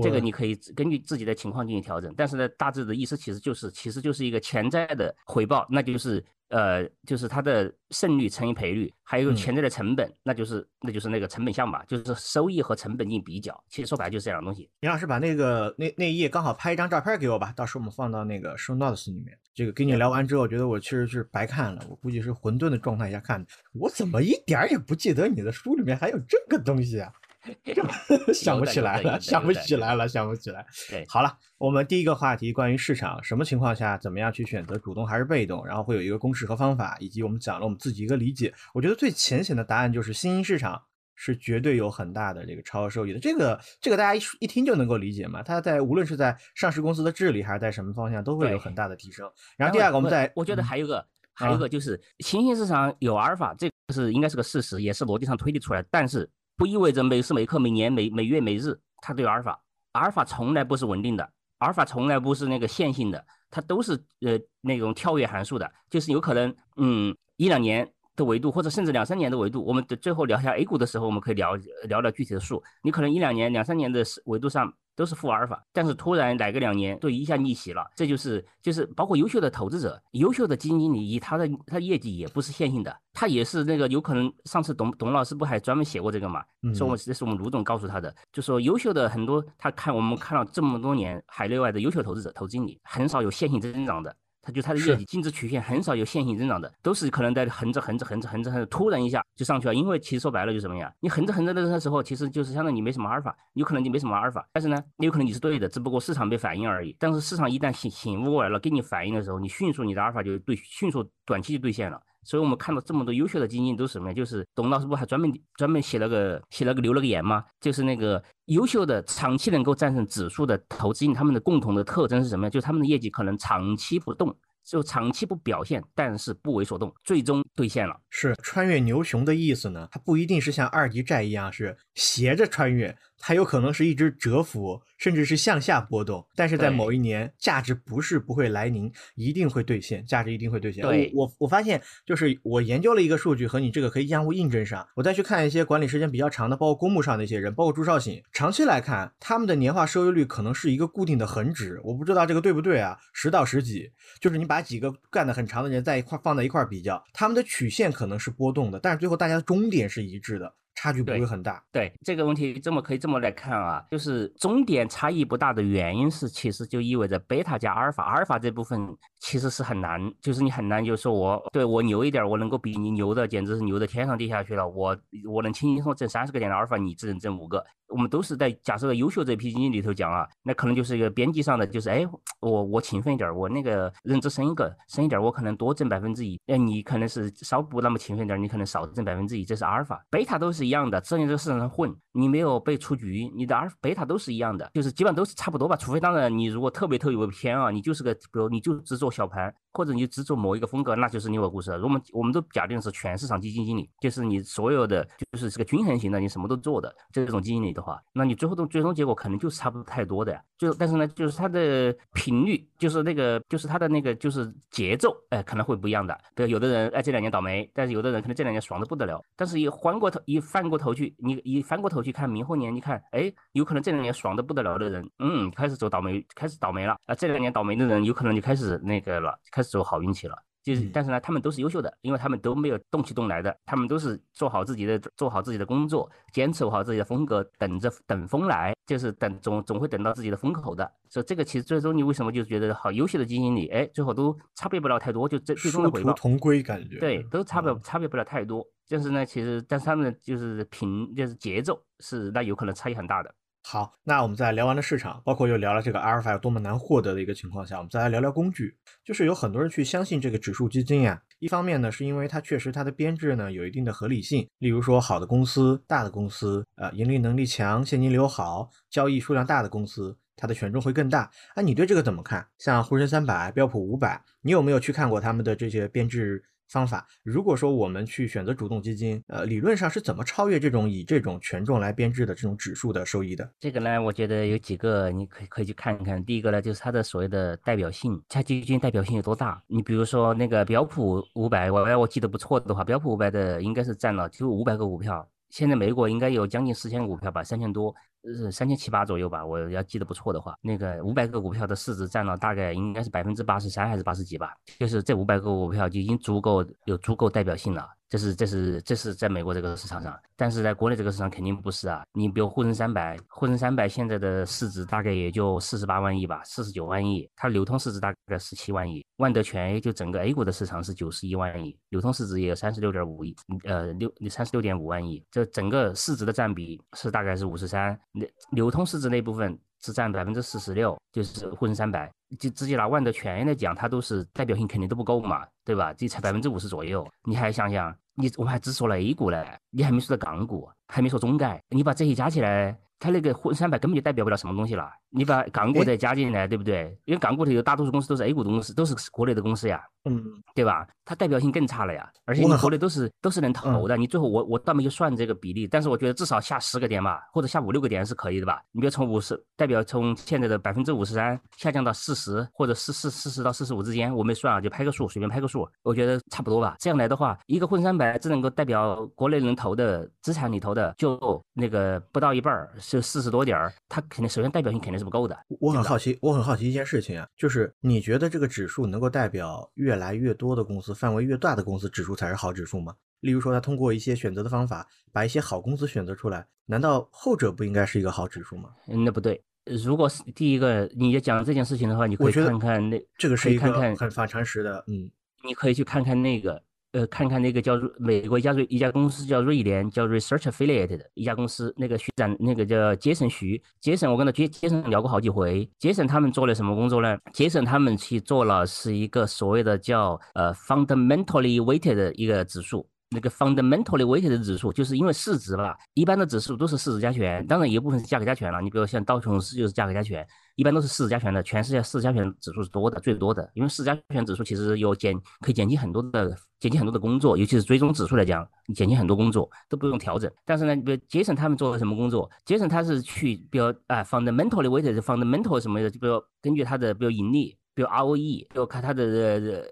[0.01, 6.23] 这个你可以根据自己的情况进行调整，但是呢，大致的意思其实就是，其实就是一个潜在的回报，那就是。
[6.51, 13.57] 呃，就是它的胜率乘以赔率，还有潜在的成本，那就是那就是那个成本项嘛，就是收益和成本进行比较。
[13.69, 14.69] 其实说白了就是这样的东西。
[14.81, 19.39] 李老师把那个那那一页刚好拍一张照片给我吧，到时候我们放到那个 show notes 里面。
[19.53, 23.47] 这个跟你聊完之后，我觉得我确实是白看了，我估计是混沌的状态下看的。
[23.71, 27.13] 我怎么一点也不记得你的书里面还有这个东西啊？
[28.33, 30.63] 想不起来了，想不起来了，想不起来。
[30.89, 38.53] 对，好了，我们第一个话题关于市场，什么情况下怎么样去选择主动还是被动，然后会有一个公式和方法，以及我们讲了我们自己一个理解。
[38.75, 40.79] 我觉得最浅显的答案就是新兴市场
[41.15, 43.19] 是绝对有很大的这个超额收益的。
[43.19, 45.41] 这个这个大家一一听就能够理解嘛。
[45.41, 49.27] 它在无论是在上市公司的治理还是在什么方向，都会有很大的提升。
[49.57, 56.29] 然后第二个，我们在我觉得还有个还有个就是新兴市场有阿尔法，这个是应该是个事实，也是逻辑上推理出来，但是。
[56.61, 59.59] 不意味着每时每刻、每年、每每月、每日，它都有阿尔法。
[59.93, 69.65] 阿尔法从来不是稳定的，阿尔法从来不是那个线性的，它都是呃那种跳跃函数的，就是有可能嗯一两年的维度，或者甚至两三年的维度。
[69.65, 71.55] 我们最后聊一下 A 股的时候，我们可以聊
[71.87, 72.61] 聊聊具体的数。
[72.83, 74.71] 你可能一两年、两三年的维度上。
[74.95, 84.31] 都是负阿尔法，但是突然来个两年，就一下逆袭了，这就是就是包括优秀的投资者、优秀的基金经理，以他的他的业绩也不是线性的，他也是那个有可能。
[84.45, 86.43] 上次董董老师不还专门写过这个嘛？
[86.73, 94.15] 说我们这是我们卢总告诉他的，就说优秀的很多，他看我们看了这么多年海内外的优秀投资者、投资经理，很少有线性增长的。
[94.41, 99.75] 它就它的业绩净值曲线很少有线性增长的，都是可能在横着横着横着横着横着突然一下就上去了。
[99.75, 100.91] 因为其实说白了就是什么呀？
[100.99, 106.95] 你横着横着的时候，其实就是相当于你没什么阿尔法，有可能你没什么阿尔法，但是呢，有可能你是对的，只不过市场没反应而已。
[106.99, 112.01] 但是市场一旦醒醒悟过来了，给你反应的时候，你迅速你的阿尔法就对迅速短期就兑现了。
[112.23, 114.13] 所以我们看到这么多优秀的基金都是什么呀？
[114.13, 117.43] 就是董老师不还专门专门写了个写了个留了个言吗？
[117.59, 122.49] 就是那个优秀的长期能够战胜指数的投资经理，他们的共同的特征是什么呀？
[122.49, 124.35] 就是他们的业绩可能长期不动。
[124.63, 127.99] 就长期不表现，但是不为所动，最终兑现了。
[128.11, 129.87] 是穿越牛熊的意思呢？
[129.91, 132.95] 它不一定是像二级债一样是斜着穿越。
[133.21, 140.81] 它有可能是一直蛰伏，甚至是向下波动，但是在某一年，价值不是不会来临，一定会兑现，价值一定会兑现。
[140.81, 144.87] 对，我我发现就是我研究了一个数据，和你这个可以相互印证上。
[144.95, 151.79] 我再去看一些管理时间比较长的，包括公募上的一些人，包括朱少醒，长期来看，他们的年化收益率可能是一个固定的恒值。
[151.83, 152.97] 我不知道这个对不对啊？
[153.13, 160.55] 十到十几，就是你把几个干得很长的人在一块放在一块比较，他们的曲线可能是波动的，但是最后大家的终点是一致的。
[160.81, 161.63] 差距不会很大。
[161.71, 168.89] 对这个问题，这么可以这么来看啊，就是终点差异不大的原因是，其实就意味着贝塔加阿尔法，阿尔法这部分
[169.19, 174.97] 其实是很难，就是你很难，就是说我对我牛一点，我能够比你牛的简直是牛的天上地下去了，我
[175.29, 177.63] 我能轻轻松挣三十个点的阿尔法，你只能挣五个。
[177.87, 182.07] 我们都是在假设在优秀这批基金里头讲啊，那可能就是一个边际上的，就是哎，
[182.39, 199.53] 我我勤奋一点，我那个认知深一个深一点，我可能多挣百分之一，那你可能是稍不那么勤奋点，你可能少挣百分之一，这是阿尔法，贝塔都是一一样的，只要你这个市场上混，你没有被出局，你的阿尔贝塔都是一样的，就是基本都是差不多吧，除非当然你如果特别特别偏啊，你就是个比如你就只做小盘。
[199.73, 201.81] 或者你只做某一个风格，那就是另外故事了。
[201.81, 210.41] 我们我们都假定是全市场基金经理，就是你所有的就是这个均衡型的，你什么都做的这种经理的话，那你最后的最终结果可能就是差不太多的呀。
[210.61, 216.15] 就但是呢，就是它的频率，就是那个就是它的那个就是节奏，哎，可能会不一样的。
[216.35, 219.19] 比如有的人哎这两年倒霉，但是有的人可能这两年爽的不得了。
[219.35, 227.15] 但是一翻过头一翻过头去，你一翻过头去看明后年，你看哎，有可能这两年爽的不得了的人，嗯，开始走倒霉，开始倒霉了啊。
[227.15, 229.35] 这两年倒霉的人，有可能就开始那个了。
[229.51, 240.91] 开始走好运气了，就是，但是呢，他们都是优秀的，因为他们都没有动起动来的，他们都是做好自己的，做好自己的工作，坚持好自己的风格，等着等风来，就是等总总会等到自己的风口的。
[241.09, 248.65] 所以这个其实最终你为什么就觉得好优秀的基金经理，哎，最后都差别不了太多，就这最终的回报同归感觉，对，都差别差别不了太多。
[248.85, 253.33] 就是呢，其实但是他们就是平就是节奏是那有可能差异很大的。
[253.63, 258.75] 好，那我们在聊完了市场，包括又聊了这个阿尔法有多么难获得的一个情况下，我们再来聊聊工具。
[259.05, 271.29] 就是有很多人去相信这个指数基金呀，一方面呢，是因为它确实它的编制呢有一定的合理性，例如说好的公司、大的公司，呃，盈利能力强、现金流好、交易数量大的公司，它的权重会更大。
[271.53, 272.45] 哎，你对这个怎么看？
[272.57, 276.43] 像沪深三百、标普五百，你有没有去看过他们的这些编制？
[276.71, 283.51] 方法，如果说我们去选择主动基金，呃，理论上是怎么超越这种以这种权重来编制的这种指数的收益的？
[283.59, 286.23] 这个呢，我觉得有几个你可以可以去看一看。
[286.23, 289.61] 第一个呢，就是它的所谓的代表性，它基金代表性有多大？
[289.67, 295.27] 你比如说那个标普五百，我我记得不错的话，标普五百的应该是占了就五百个股票。
[295.51, 307.87] 现在美国应该有将近四千股票吧，三千多，呃，三千七八左右吧，我要记得不错的话，那个五百个股票的市值占了大概应该是百分之八十三还是八十几吧，就是这五百个股票就已经足够有足够代表性了。
[308.11, 312.03] 这是这是这是在美国这个市场上，但是在国内这个市场肯定不是啊。
[312.11, 319.01] 你比如沪深三百，沪深三百现在的市值大概也就四十八万亿吧，四十九万亿，它流通市值大概十七万亿。
[319.15, 329.57] 万德全 A 就整个 A 股的市场是九十一万亿，流通市值也有三十六点五亿，呃六三十六点五万亿，这整个市值的占比是大概是五十三，流流通市值那部分。
[329.83, 335.91] 只占百分之四十六，就是沪深三百，就直接拿万德全 A 来讲，它都是代表性肯定都不够嘛，对吧？
[335.93, 342.77] 这才百分之五十左右，你还想想，你我们还只说了 A 股嘞，你还没说到港股，还没说中概，你把这些加起来。
[343.01, 346.95] 它那个沪深三百根本就代表不了什么东西了，你把 港股再加进来，对不对？
[347.05, 350.87] 因为港股里有大多数公司都是 A 股的公司，都是国内的公司呀，嗯，对吧？
[351.03, 358.61] 它代表性更差了呀，而且你国内都是都是能投的，你最后我我倒没去算这个比例，但是我觉得至少下十个点吧，或者下五六个点是可以的吧？
[358.71, 366.75] 你比如从五十代表从现在的百分之五十三下降到四十，或者四四四十到四十五之间，我没算啊，就拍个数，随便拍个数，我觉得差不多吧。
[366.79, 373.71] 这样来的话，一个沪深三百只能够代表国内能投的资产里头的就那个不到一半儿，是四十多点儿。
[373.87, 375.37] 它肯定首先代表性肯定是不够的。
[375.59, 382.95] 我很好奇，我很好奇一件事情啊，就是你觉得这个指数能够代表越来越多的公司，范围越大的公司指数才是好指数吗？
[383.21, 388.71] 例如说，他通过一些选择的方法，把一些好公司选择出来，难道后者不应该是一个好指数吗？
[388.87, 389.39] 那不对。
[389.65, 395.07] 如果是第一个，你要讲这件事情的话，你可以看看那这个是一个很反常识的，嗯，
[395.45, 396.61] 你可以去看看那个。
[396.93, 407.17] 呃，看看那个叫美国一家瑞一家公司叫瑞联，叫 Research Affiliate 的一家公司，那个徐展那个叫杰森徐，杰森我跟他杰杰森聊过好几回，杰森他们做了什么工作呢？
[407.31, 412.85] 杰森他们去做了是一个所谓的叫呃 fundamentally weighted 的一个指数。
[413.13, 418.61] 那个 fundamentally weighted 的指数，就是因为市值吧，一般的指数都是市值加权，当然一部分是价格加权了。
[418.61, 421.43] 你比如像道琼斯就是价格加权，一般都是市值加权的。
[421.43, 430.31] 全世界市值加权指数是多的，最多的，因为市值加权指数其实有减，可以减轻很多的减轻很多的工作，尤其是追踪指数来讲，减轻很多工作都不用调整。
[430.45, 432.31] 但是呢，比如杰森他们做了什么工作？
[432.45, 437.57] 杰森他是去，比如啊 fundamentally weighted，fundamental 什么的，就比如根据他的比如盈利。
[437.81, 439.03] 比如 ROE，就看它的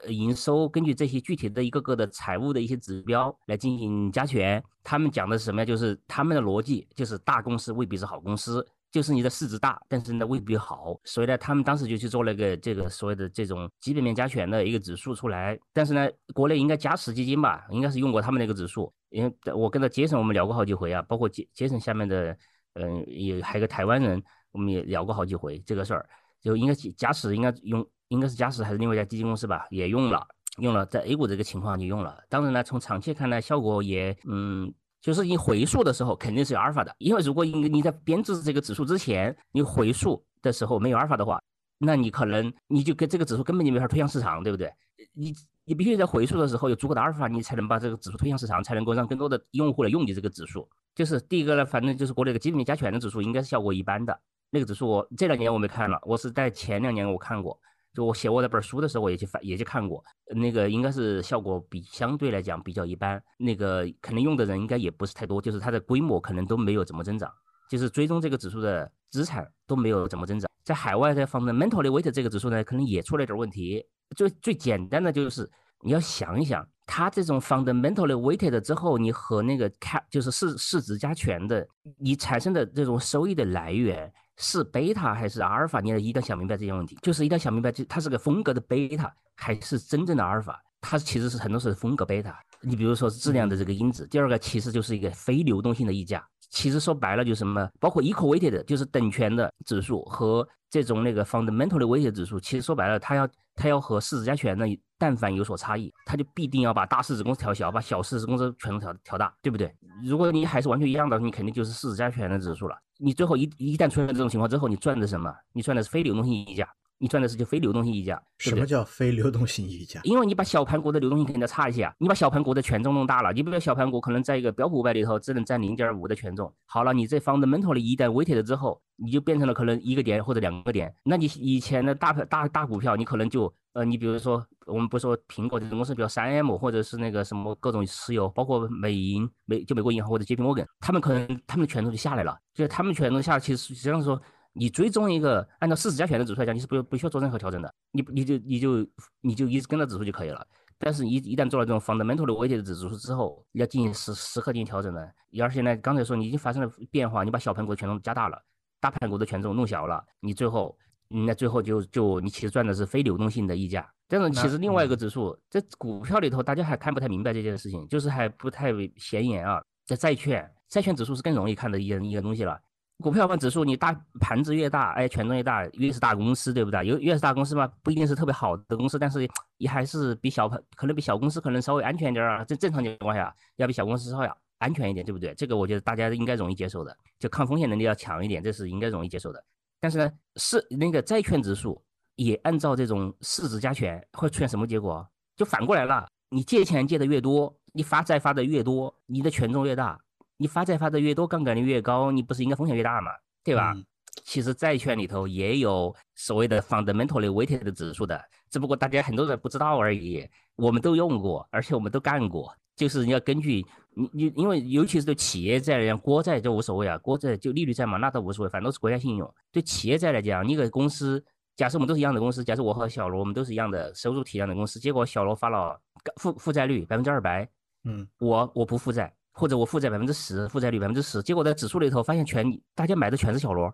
[0.02, 4.62] 呃营收，根据这些具体的一个个的财务的一些指标来进行加权。
[4.84, 5.66] 他们讲的是什么呀？
[5.66, 11.00] 就是他们的逻辑就是大公司未必是好公司，就是你的市值大，但是呢未必好。
[11.04, 15.56] 所以呢，他们当时就去做了个这个所谓的这种基本面加权的一个指数出来。
[15.72, 18.92] 但是呢，国内应该嘉实基金吧，应该是用过他们那个指数。
[19.10, 22.36] 因为我跟他杰森我们聊过好几回啊，包括杰杰森下面的，
[22.74, 26.10] 嗯，也还有个台湾人，我们也聊过好几回这个事儿。
[26.42, 32.22] 就应该嘉实应该用，应该是嘉实还是另外一家基金公司吧，也用了，用了在 A 股这个情况就用了。
[32.30, 41.42] 当然呢，从长期看呢，效果也，嗯，就是你回溯的时候肯定是有阿尔法的，因为如果你你在编制这个指数之前，你回溯的时候没有阿尔法的话，
[41.78, 44.72] 那你可能你就跟这个指数根本就没法推向市场，对不对？
[45.14, 50.68] 你你必须在回溯的时候有足够的阿尔法，你才能把这个指数推向市场，才能够让更多的用户来用你这个指数。
[50.96, 54.20] 就是第一个呢，反正就是国内的基本面加权的指数应该是效果一般的。
[54.50, 57.58] 那个指数我这两年我没看了，我是在前两年我看过，
[57.94, 60.04] 就我写我那本书的时候我也去翻也去看过，
[60.36, 67.32] 那个应该是效果比相对来讲比较一般，那个可能用的人应该也不是太多，就是它的规模可能都没有怎么增长，
[67.70, 73.84] 就是追踪这个指数的资产都没有怎么增长，在海外的 fundamentally weight 这个指数呢可能也出了点问题，
[74.16, 75.50] 最最简单的就是
[75.82, 84.14] 你要想一想，它这种 fundamentally weighted 之后，你和那个 cap 就是市市值加权的，你产生的这种收益的来源。
[84.40, 85.82] 是贝塔还是阿尔法？
[85.82, 86.98] 你要一定要想明白这些问题。
[87.02, 90.60] 就是一定要想明白，就它是个风格的贝塔，还是真正的阿尔法？
[90.82, 92.40] 它其实是很多是风格贝塔。
[92.62, 94.08] 你比如说质量的这个因子。
[94.08, 96.26] 第二个其实就是一个非流动性的溢价。
[96.50, 97.70] 其实说白了就是什么？
[97.80, 104.66] 包括 equal weighted 就是等权的指数和这种那个 fundamentally weighted 指数，其实说白了，它要它要和市值加权的，
[104.98, 109.74] 但凡有所差异，它就必定要把大市值公司调小，把小市值公司全都调调大，对不对？
[110.04, 112.76] 如果你还是完全一样的，你肯定就是市值加权的指数了。
[112.98, 115.34] 你最后一一旦出现这种情况之后，你赚的什么？
[115.54, 116.68] 你赚的是非流动性溢价，
[117.00, 118.22] 你赚的是就非流动性溢价。
[118.38, 120.02] 什么叫非流动性溢价？
[120.04, 133.52] 因为你把小盘股的流动性肯定要差一些啊，你把小盘股的权重弄大了，你比如小盘股可能在一个标普五百里头只能占零点五的权重，好了，你这 fundamental 的一旦 weighted 了之后，你就变成了可能一个点或者两个点，那你以前的大大大股票，你可能就。
[133.74, 142.36] 呃，你比如说，我们不说苹果这种公司，比如三 M 或者是那个什么各种石油，包括美银、美就美国银行或者 JP Morgan，他们可能他们的权重就下来了。
[142.52, 144.20] 就是他们权重下，其实实际上说，
[144.60, 148.88] 你追踪一个按照市值加权的指数来讲，你是不不需要做任何调整的，你你就你就
[149.22, 150.46] 你就一直跟着指数就可以了。
[150.78, 155.14] 但是，一一旦做了这种 fundamental 的 weighted 指数之后，要进行时时刻进行调整的。
[155.42, 158.38] 而且呢，刚才说你已经发生了变化，你把小盘股的权重加大了，
[158.80, 160.78] 大盘股的权重弄小了，你最后。
[161.12, 163.92] 那最后就就你其实赚的是非流动性的溢价。
[164.08, 169.60] 但是其实另外一个指数在股票里头，大家还看不太明白这件事情，就是还不太显眼啊。
[169.88, 172.62] 在债券，债券指数是更容易看的一一个东西了。
[173.02, 176.86] 股票指数，你大盘子越大，哎，权重越大，越是大公司，对不对？
[176.86, 179.26] 有越是大公司嘛，不一定是特别好的公司，但是
[179.58, 182.44] 也还是比小盘，可能比小公司可能稍微安全点啊。
[182.44, 185.34] 正正常情况下，要比小公司稍微安全一点，对不对？
[185.36, 189.42] 这个我觉得大家应该容易接受的，就抗风险能力要强一点，这是应该容易接受的。
[189.80, 191.82] 但是呢，是那个债券指数
[192.16, 195.08] 也按照这种市值加权会出现什么结果？
[195.38, 199.98] 就反过来了，你借钱借的越多，你发债发的越多，你的权重越大。
[200.42, 203.12] 你发债发的越多，杠杆率越高，你不是应该风险越大吗？
[203.44, 203.76] 对吧？
[204.24, 210.26] 其实债券里头也有所谓的 fundamentally weighted 的指数的，只不过大家很多人不知道而已。
[210.56, 212.54] 我们都用过，而且我们都干过。
[212.78, 219.34] 就是你要根据你你，因为尤其是对企业债来讲，国债就无所谓啊，国债就利率债嘛，那倒无所谓，反正都是国家信用。
[219.52, 221.22] 对企业债来讲，你个公司，
[221.58, 225.78] 假设我们都是一样的公司，假设我和小罗我们都是一样的收入体量的公司，结果小罗发了
[226.16, 227.46] 负负债率百分之二百，
[227.84, 229.14] 嗯，我我不负债。
[229.40, 233.74] 或者我负债百分之十，负债率百分之十，结果在指数里头发现全大家买的全是小罗，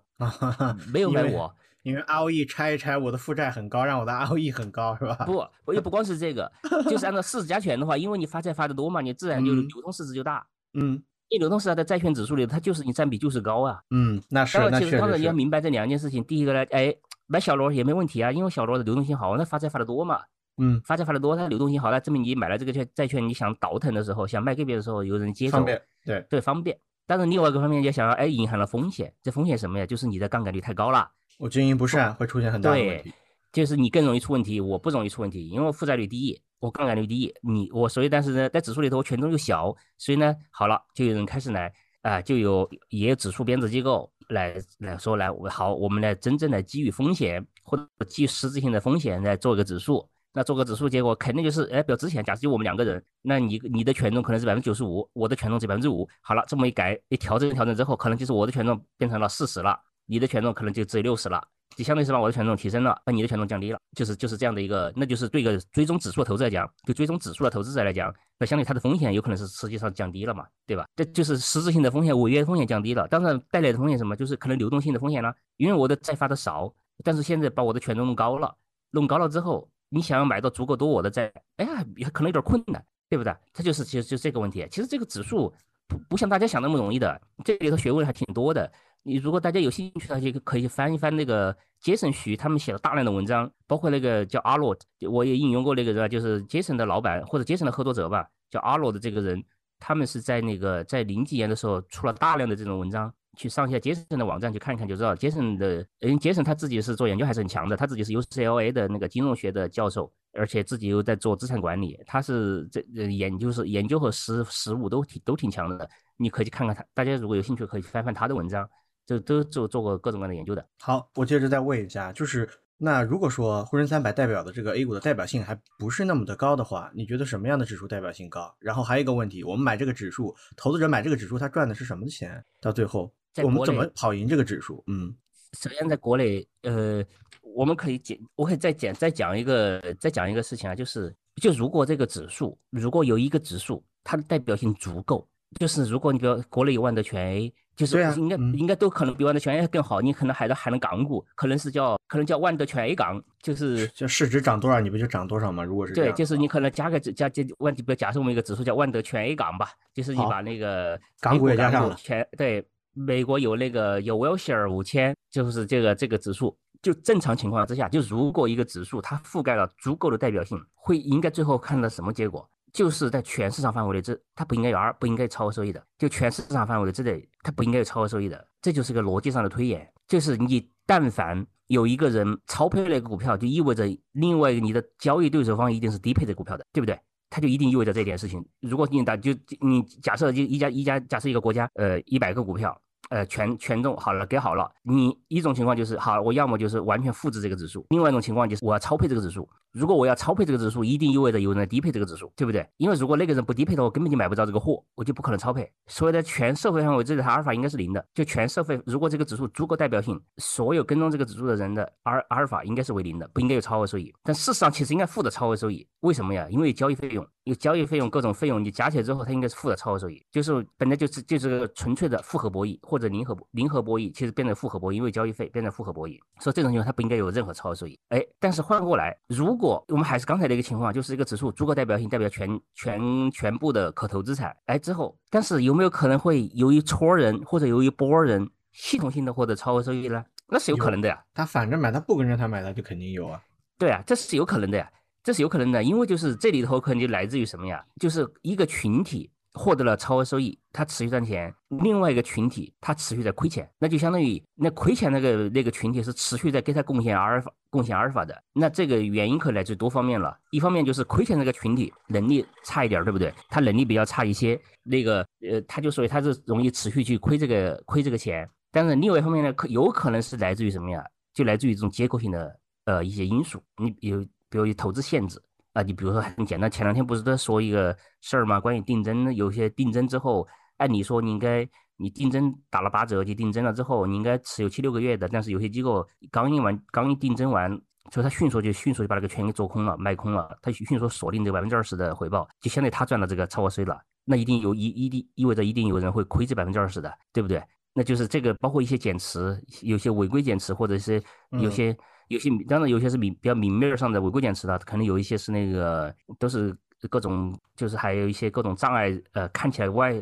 [0.94, 1.52] 没有买我，
[1.82, 5.16] 因为 ROE 拆一拆，我的负债很高，让我的 ROE 很高，是吧？
[5.26, 6.52] 不，我也不光是这个，
[6.88, 10.46] 就是按照市值加权的话，因为你发债发的多嘛，你自然就流通市值就大，
[10.76, 11.02] 嗯，
[11.32, 16.96] 你流通市值在债券指数里，它就是你占比就是高啊，嗯，那是，那其实当然你要明白这两件事情，第一个呢，哎，
[17.26, 20.22] 买小罗也没问题啊，因为小罗的流动性好，那发债发的多嘛。
[20.58, 26.78] 嗯，发债发的多，它流动性好，那证明你买了这个券债券，你想倒腾的时候，想卖给别人的时候，有人接手，方便，对对方便。
[27.08, 29.14] 但是另外一个方面，就想要哎，隐含了风险。
[29.22, 29.86] 这风险什么呀？
[29.86, 33.14] 就是你的杠杆率太高了，我经营不善会出现很大的问题。
[33.52, 50.10] 就是你更容易出问题，我不容易出问题，因为我负债率低，我杠杆率低，你我所以但是呢，在指数里头权重又小，所以呢，好了，就有人开始来啊，就有也有指数编制机构来来说来，我好，我们来真正的基于风险或者基于实质性的风险来做一个指数。
[50.36, 56.06] 那做个指数，结果肯定就是，哎，比如之前，假设就我们两个人，那你你的权重可能是百分之九十五，我的权重是百分之五。
[56.20, 61.42] 好了，这么一改一调整调整之后，可能就是我的权重变成了四十了，你的权重可能就只有六十了，
[61.78, 70.86] 就相当于是把我的权重提升了，把你的权重降低了，就是就是这样的一个，那就是对一个追踪指数的投资者来讲，就追踪指数的投资者来讲，那相对它的风险有可能是实际上降低了嘛，对吧？
[70.98, 76.74] 这就是实质性的风险，违约风险降低了，当然带来的风险什么，就是可能流动性的风险了，因为我的债发的少，
[77.06, 78.54] 但是现在把我的权重弄高了，
[78.92, 79.70] 弄高了之后。
[79.90, 83.34] 你想要买到足够多我的债，哎呀，也可能有点困难，对不对？
[83.54, 84.68] 它就是其实就这个问题。
[84.70, 85.54] 其实这个指数
[85.88, 88.72] 不不像大家想那么容易的，这里头学问还挺多的。
[89.04, 94.76] 你如果大家有兴趣的话，就可以翻一翻那个杰森徐他们写了大量的文章，包括那个叫阿洛，
[95.10, 99.44] 我也引用过那个人，就是杰森的老板或者杰森的合作者吧，叫阿洛的这个人，
[99.80, 103.14] 他们是在那个在零几年的时候出了大量的这种文章。
[103.36, 118.68] 去上一下杰森的网站去看一看就知道，杰森的，嗯，杰森他自己是做研究还是很强的，他自己是 UCLA 的那个金融学的教授，而且自己又在做资产管理，他是这研究是研究和实实务都挺都挺强的，你可以去看看他，大家如果有兴趣可以翻翻他的文章，
[119.06, 120.66] 就都做做过各种各样的研究的。
[120.80, 128.54] 好，我接着再问一下，就是那如果说沪深三百代表的这个 A 股的代表性还不是那么的高的话，你觉得什么样的指数代表性高？
[128.60, 132.44] 然后还有一个问题，我们买这个指数，投资者买这个指数，他赚的是什么钱？
[132.60, 133.14] 到最后？
[133.44, 134.84] 我们怎么跑赢这个指数？
[134.88, 135.14] 嗯，
[135.60, 137.04] 首先在国内，呃，
[137.42, 145.28] 我们可以简，我可以再简再讲一个，再讲一个事情啊，就是，就如果这个指数，如果有一个指数，它的代表性足够，
[145.60, 155.64] 就是如果你比如国内有万德全 A，就是应该应该都可能比万德全 A 更好，你可能还能还能港股，可能是叫可能叫万德全 A 港，就是就市值涨多少，你不就涨多少吗？
[155.64, 162.66] 如果是对，就是你可能加个加加万，比如假设我们一个指数叫万德全 A 港吧，就是你把那个港股也加上了，全对。
[162.96, 172.50] 美国有那个有 Wilshire 五千，就是这个这个指数，就正常情况之下，就如果一个指数它覆盖了足够的代表性，会应该最后看到什么结果？
[172.72, 175.82] 就是在全市场范围内，这它不应该有二，不应该超额收益的。
[175.98, 178.48] 就全市场范围之内，它不应该有超额收益的。
[178.62, 187.00] 这就是个逻辑上的推演，就是你但凡有一个人超配了一个股票，就意味着另外一个你的交易对手方一定是低配的股票的，对不对？
[187.30, 188.46] 它就一定意味着这件事情。
[188.60, 189.32] 如果你打就
[189.62, 192.78] 你假设就一家一家假设一个国家，呃，一百个股票。
[193.10, 194.70] 呃，权权重好了，给好了。
[194.84, 199.48] 你一种情况就是好，我要么就是完全复制这个指数，另外一种情况就是我要超配这个指数。
[199.76, 202.66] 如果我要超配这个指数，一定意味着有人低配这个指数，对不对？
[202.78, 205.70] 因为如果那个人不低配的话，我根本就买不着这个货，我就不可能超配。
[205.88, 208.06] 所以在，全社会范围之内，它阿尔法应该是零的。
[208.14, 214.14] 就全社会，如果这个指数足够代表性，所有跟踪这个指数的人的阿阿尔法应该是为零的，不应该有超额收益。
[214.24, 215.86] 但事实上，其实应该负的超额收益。
[216.00, 216.48] 为什么呀？
[216.50, 217.28] 因为有交易费用。
[217.44, 228.00] 有交易费用，各种费用你加起来之后，它应该是负的超额收益，就是本来就是就是个纯粹的复合博弈或者零和零和博弈，其实变成复合博弈，因为交易费变成复合博弈，所以这种情况它不应该有任何超额收益。
[228.10, 240.24] 哎，但是换过来，如果我们还是刚才的一个情况，就是一个指数足够代表性，代表全全全部的可投资产，哎之后，但是有没有可能会由一撮人或者由一波人系统性的获得超额收益呢？
[240.48, 241.24] 那是有可能的呀。
[241.34, 243.42] 他反着买，他不跟着他买，他就肯定有啊。
[243.78, 244.90] 对啊，这是有可能的呀。
[245.24, 247.84] 这是有可能的，因为就是这里头可能就来自于什么呀？
[248.00, 251.50] 就是一个群体获得了超额收益，他持续赚钱；
[251.82, 258.44] 另外一个群体他持续在亏钱，那就相当于那亏钱那个那个群体是持续在给他贡献阿尔法、贡献阿尔法的。
[258.54, 263.34] 那这个原因可来自多方面了，一方面就是亏钱那个群体能力差一点，对不对？
[263.50, 268.48] 他能力比较差一些，那个呃，他就所以他是容易持续去亏这个亏这个钱。
[268.72, 271.04] 但是另外一方面呢，可有可能是来自于什么呀？
[271.34, 274.26] 就来自于这种结构性的呃一些因素，你有。
[274.48, 275.42] 比如投资限制
[275.76, 278.62] 啊，你比如说很简单，前两天不是在说一个事儿吗？
[278.62, 280.48] 关于定增，有些定增之后，
[280.78, 281.68] 按理说你应该
[281.98, 287.70] 你定增打了八折就定增了之后，你应该持有七六个月的，但是有些机构刚印完刚一定增完，
[288.10, 294.00] 所以他迅速就迅速就把这个权给做空了，卖空了，他迅速锁定这百分之二十的回报，就相当于他赚了这个超额税了。
[294.24, 297.62] 那一定有一一定意味着一定有人会亏这百分之二十的，对不对？
[297.94, 301.22] 那就是这个包括一些减持，有些违规减持或者是
[301.60, 301.94] 有些。
[302.28, 306.76] 有些当然有些是明比较明面上的违规减持的，可能有一些是那个都是
[307.10, 310.14] 各种就是还有一些各种障碍，呃，看起来外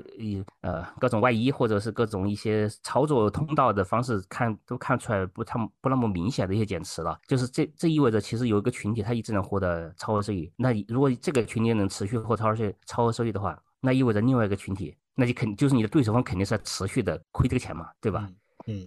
[0.61, 18.27] 呃各种外衣或者是各种一些操作通道的方式看都看出来不他们不那么明显的一些减持了，就是这这意味着其实有一个群体他一直能获得超额收益，那如果这个群体能持续获超额收超额收益的话，那意味着另外一个群体那就肯就是你的对手方肯定是在持续的亏这个钱嘛，对吧？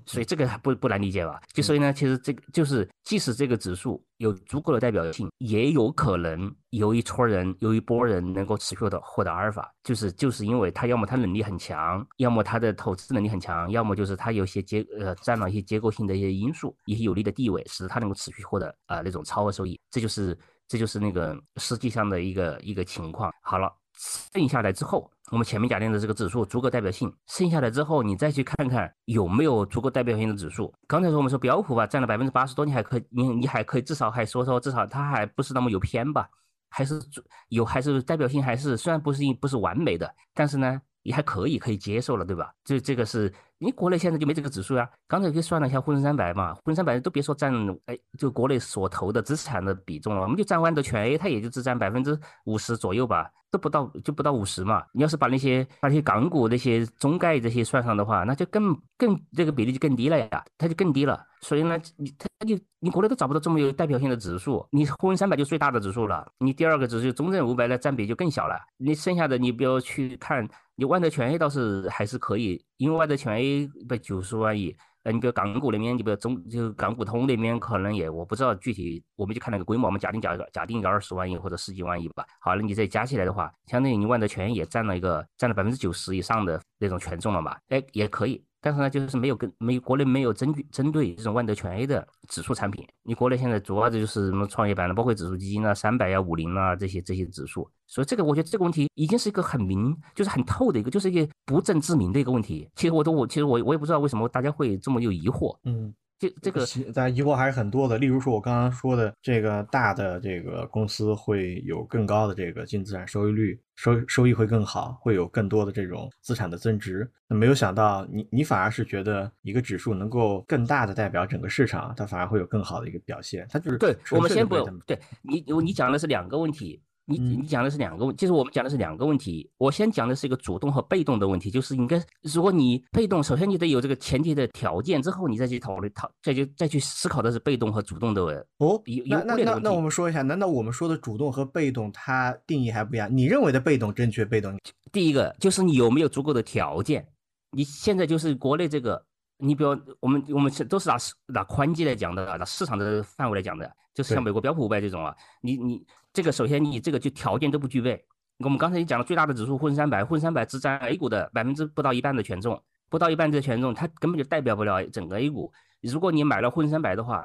[0.06, 1.40] 所以这个还不不难理解吧？
[1.52, 19.78] 就所以呢，其实这个就是，即使这个指数有足够的代表性，也有可能有一撮人、有一波人能够持续的获得阿尔法，就是就是因为他要么他能力很强，要么他的投资能力很强，要么就是他有些结呃占了一些结构性的一些因素，一些有利的地位，使得他能够持续获得啊那种超额收益。
[19.90, 23.30] 这就是这就是那个实际上的一个一个情况。
[23.42, 23.70] 好了。
[23.97, 30.72] 剩下来之后，我们前面假定的这个指数足够代表性，剩下来之后，你再去看看有没有足够代表性的指数。
[30.86, 36.28] 刚才说我们说标普吧，占了百分之八十多，你还可以，你你还可以至少还说说，至少它还不是那么有偏吧，
[36.70, 37.01] 还是
[37.49, 40.80] 有还是代表性，还是虽然不是不是完美的，但是呢。
[41.07, 42.53] 也还可以，可以接受了，对吧？
[42.64, 44.88] 这这个是，你国内现在就没这个指数呀。
[45.09, 47.52] 刚才给算了一下沪深三百嘛，沪深三百都别说占，
[47.86, 54.84] 哎，就国内所投的资产的比重了，我们就占万德全 A，它也就只占百分之五十左右吧，都不到，就不到五十嘛。
[54.92, 61.24] 你要是把那些那些港股那些中概这些算上的话，那就更更这个比例就更低了呀，它就更低了。
[61.40, 70.46] 所以呢，你它就你国内都找不到这么有代表性的指数，你沪深三百就最大的指数了，你第二个指数中证五百的占比就更小了，你剩下的你不要去看。
[70.76, 82.26] 你万德全 A 倒是还是可以，因为万德全 A 不九十万亿，呃，你比如港股那边，你比如中就港股通那边可能也我不知道具体，我们就看那个规模，我们假定假假定一个二十万亿或者十几万亿吧。
[82.40, 87.56] 好了，你再加起来的话，相当于你万德全 A 也占了一个占了百分之九十以上的那种权重了嘛？
[87.68, 88.44] 哎，也可以。
[88.66, 92.84] 但是呢，就是没有跟没国内没有针对针对这种万德全 A 的指数产品。
[93.04, 97.70] 你国内现在主要的就是什么创业板的，包括指数基金啊、三百呀、五零啊这些这些指数。
[97.86, 102.68] 所以这个我觉得这个问题已经是一个很明，就是很透的一个，就是一个不正之明的一个问题。
[102.74, 105.56] 其实我都我其实我我也不知道为什么大家会这么有疑惑。
[105.62, 105.94] 嗯。
[106.18, 107.98] 这这个，大家疑惑还是很多的。
[107.98, 117.10] 例如说，我刚刚说的这个大的这个公司会有更高的这个净资产收益率，收收益会更好，会有更多的这种资产的增值。
[117.28, 123.46] 那没有想到，你你反而是觉得一个指数能够更大的代表整个市场，它反而会有更好的一个表现。
[123.50, 126.82] 它就是对，我们先不对你，你讲的是两个问题。
[127.09, 129.48] 你你讲的是两个问，就是我们讲的是两个问题。
[129.59, 138.22] 我先讲的是一个主动和被动的问题，就是应该，如果你被动，首先你得有这个前提的条件，之后你再去讨论，讨再去再去思考的是被动和主动的
[138.59, 138.82] 哦。
[139.07, 143.09] 那那那那我们说一下，难道我们说的主动和被动它定义还不一样？
[143.16, 144.24] 你认为的被动正确？
[144.24, 144.59] 被动
[144.90, 147.07] 第一个就是你有没有足够的条件？
[147.52, 149.00] 你现在就是国内这个，
[149.38, 150.96] 你比如我们我们是都是拿
[151.26, 155.86] 拿宽基来讲的，拿市场的范围来讲的，就是像美国标普五百这种啊，你你。
[156.16, 158.02] 这个首先你这个就条件都不具备。
[158.38, 162.58] 我们刚才也讲了最大的指数沪深三百，沪深三百只占 A 股的百分之不到一半的权重，
[162.88, 165.52] 不到一半的权重，它根本就代表不了整个 A 股。
[165.82, 167.22] 如果你买了沪深三百的话，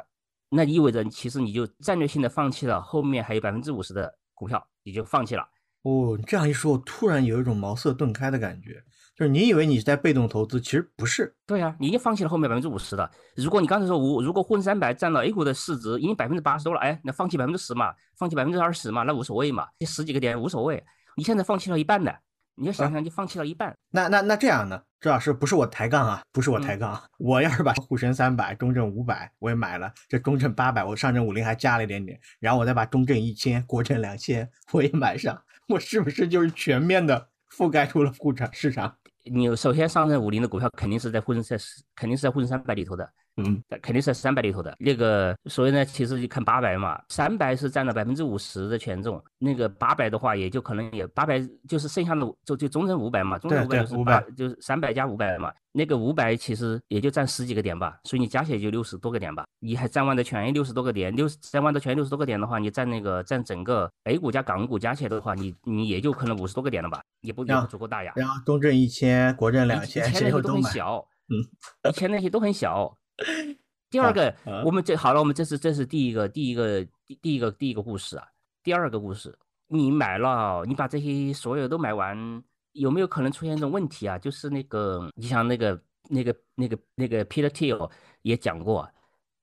[0.49, 5.47] 那意味着其实你就战略性的放弃了后面还有百分之五十的股票，你就放弃了。
[5.83, 8.83] 哦，这样一说，我突然有一种茅塞顿开的感觉。
[9.21, 11.31] 就是你以为你是在被动投资，其实不是。
[11.45, 13.07] 对呀，你已经放弃了后面百分之五十的。
[13.35, 20.83] 如果你刚才说五，如果沪深三百占了 A 股的市值已经百分之八十多了，哎，那放弃百分之十嘛，放弃百分之二十嘛，那无所谓嘛，这十几个点无所谓。
[21.15, 22.11] 你现在放弃了一半的，
[22.55, 23.77] 你要想想，就放弃了一半。
[23.91, 24.81] 那那那这样呢？
[24.99, 26.99] 周老师不是我抬杠啊，不是我抬杠。
[27.19, 38.95] 我要是把沪深三百、中证五百我也买了，这中证八百，我上证五零还加了一点点，然后我再把中证一千、国证两千我也买上，我是不是就是全面的覆盖住了沪产市场？
[39.23, 44.75] 你首先上证五零的股票肯定是在沪深三十肯定是在沪深三百里头的，嗯，肯定是在三百里头的。
[44.79, 68.11] 那个，所以呢，其实就看八百嘛，三百是占了百分之五十的权重，那个八百的话，也就可能也八百就是剩下的就就中证五百嘛，中证五百就是八就是三百加五百嘛，那个五百其实也就占十几个点吧，所以你加起来就六十多个点吧，你还占万德全 A 六十多个点，六占万的权益六十多个点的话，你占那个占整个 A 股加港股加起来的话，你你也就可能五十多个点了吧，也不也不足够大呀。
[68.15, 69.33] 然后中证一千。
[69.37, 72.97] 国证两千，以前那些都很小，嗯，以前那些都很小。
[73.89, 78.25] 第二个，我们这好了，我们这是这是第一个第一个第第一个第一个故事啊。
[78.63, 82.43] 第二个故事，你买了，你把这些所有都买完，
[82.73, 84.17] 有没有可能出现一种问题啊？
[84.17, 87.89] 就是那个，你像那个那个那个那个 Peter Thiel
[88.21, 88.87] 也讲过，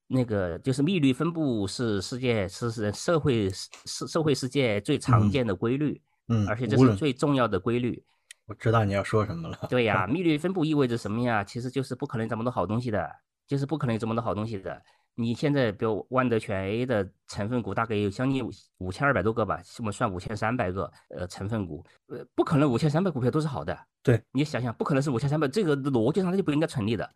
[0.07, 8.03] 那个就是密律分布是世界是是社会社社会世界最常见的规律，嗯，而且这是最重要的规律。
[8.47, 9.59] 我知道你要说什么了。
[9.69, 11.45] 对呀，密律分布意味着什么呀？
[11.45, 13.11] 其实就是不可能这么多好东西的，
[13.49, 14.81] 就是不可能有这么多好东西的。
[15.17, 23.77] 你现在比如万德全 A 的成分股大概有将近五千二百多个吧，我们算五千三百个呃成分股，呃，不可能五千三百股票都是好的。
[24.01, 27.11] 对，你想想，不可能是五千三百，这个逻辑上它就不应该成立的。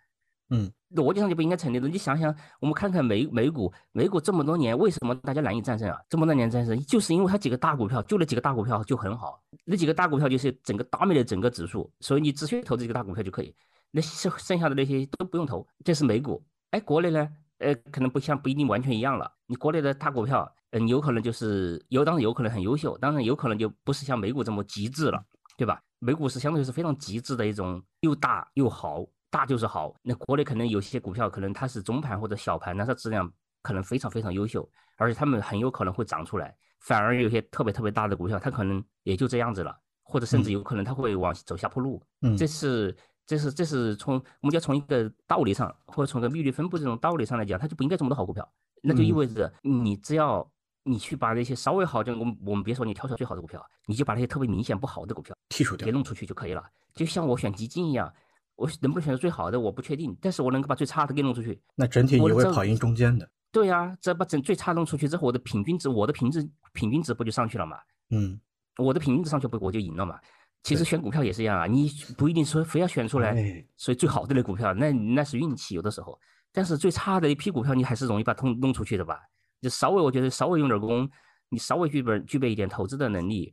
[0.50, 1.86] 嗯，逻辑上就不应该成立的。
[1.86, 5.96] 你想想，我们看看美美股，美股这么多年为什么大家难以战胜啊？
[6.10, 13.54] 这么多年战胜，就是因为它几个大股票，就那几个大股票就很好，那几个大股票就是整个 dominate 的整个指数，所以你只需要投资几个大股票就可以，
[13.92, 15.64] 那剩剩下的那些都不用投。
[15.84, 17.28] 这是美股，哎，国内呢，
[17.58, 19.30] 呃，可能不像不一定完全一样了。
[19.46, 25.24] 你国内的大股票，嗯，有可能就是有，当然有可能很优秀，当然有可能就不是像美股这么极致了，
[25.56, 25.80] 对吧？
[26.00, 29.06] 美股是相对是非常极致的一种，又大又好。
[29.30, 33.32] 大就是好，那国内可能有些股票可能它是中盘或者小盘，但它质量
[33.62, 34.68] 可能非常非常优秀，
[34.98, 36.54] 而且它们很有可能会涨出来。
[36.80, 42.02] 反而有些特别特别大的股票，它可能也就这样子了，或者甚至有可能它会往走下坡路。
[42.20, 42.94] 嗯，这是
[43.32, 48.46] 这是这是从我们就从一个道理上，或者从个利率分布这种道理上来讲，它就不应该这么多好股票。
[48.82, 50.46] 那就意味着你只要
[50.82, 56.62] 你去把那些稍微好，就我们我们别说你挑出来最好的股票，你就把那些特别明显不好的股票剔除掉，给弄出去就可以了。
[56.94, 58.12] 就像我选基金一样。
[58.54, 59.58] 我能不能选择最好的？
[59.58, 61.58] 我不确定，但是我能够把最差的给弄出去。
[61.74, 63.28] 那整体你会跑赢中间的。
[63.50, 67.78] 对呀，这把整最差弄出去之后，我的平均值，我的平均平均值不就上去了嘛？
[68.10, 68.38] 嗯，
[68.76, 70.20] 我的平均值上去不我就赢了嘛？
[70.62, 73.34] 其实选股票也是一样啊，你不一定说非要选出来，
[73.76, 76.18] 所以最好的那股票，那那是运气有的时候。
[76.52, 79.20] 但是最差的一批股票，你还是容易把它弄出去的吧？
[79.60, 81.08] 就稍微我觉得稍微用点功，
[81.48, 83.52] 你稍微具备具备一点投资的能力，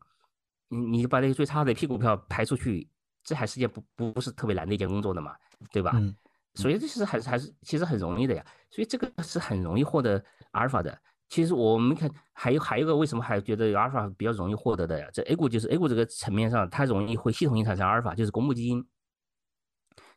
[0.67, 2.89] 你你把那些最差的一批股票排出去。
[3.21, 5.35] 这还是件不不是特别难的一件工作的嘛，
[5.71, 5.91] 对吧？
[5.95, 6.15] 嗯，
[6.55, 8.43] 所以这是还是还是其实很容易的呀。
[8.71, 10.97] 所以这个是很容易获得阿尔法的。
[11.29, 15.07] 其实我们看还有还有个为什么还觉得阿尔法比较容易获得的呀？
[15.13, 18.85] 这 A 股就是 A 股这个层面上，它容易会系统性产生阿尔法，就是公募基金，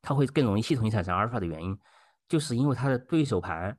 [0.01, 1.79] 它会更容易系统性产生阿尔法的原因，
[2.29, 3.79] 就是因为它的对手盘，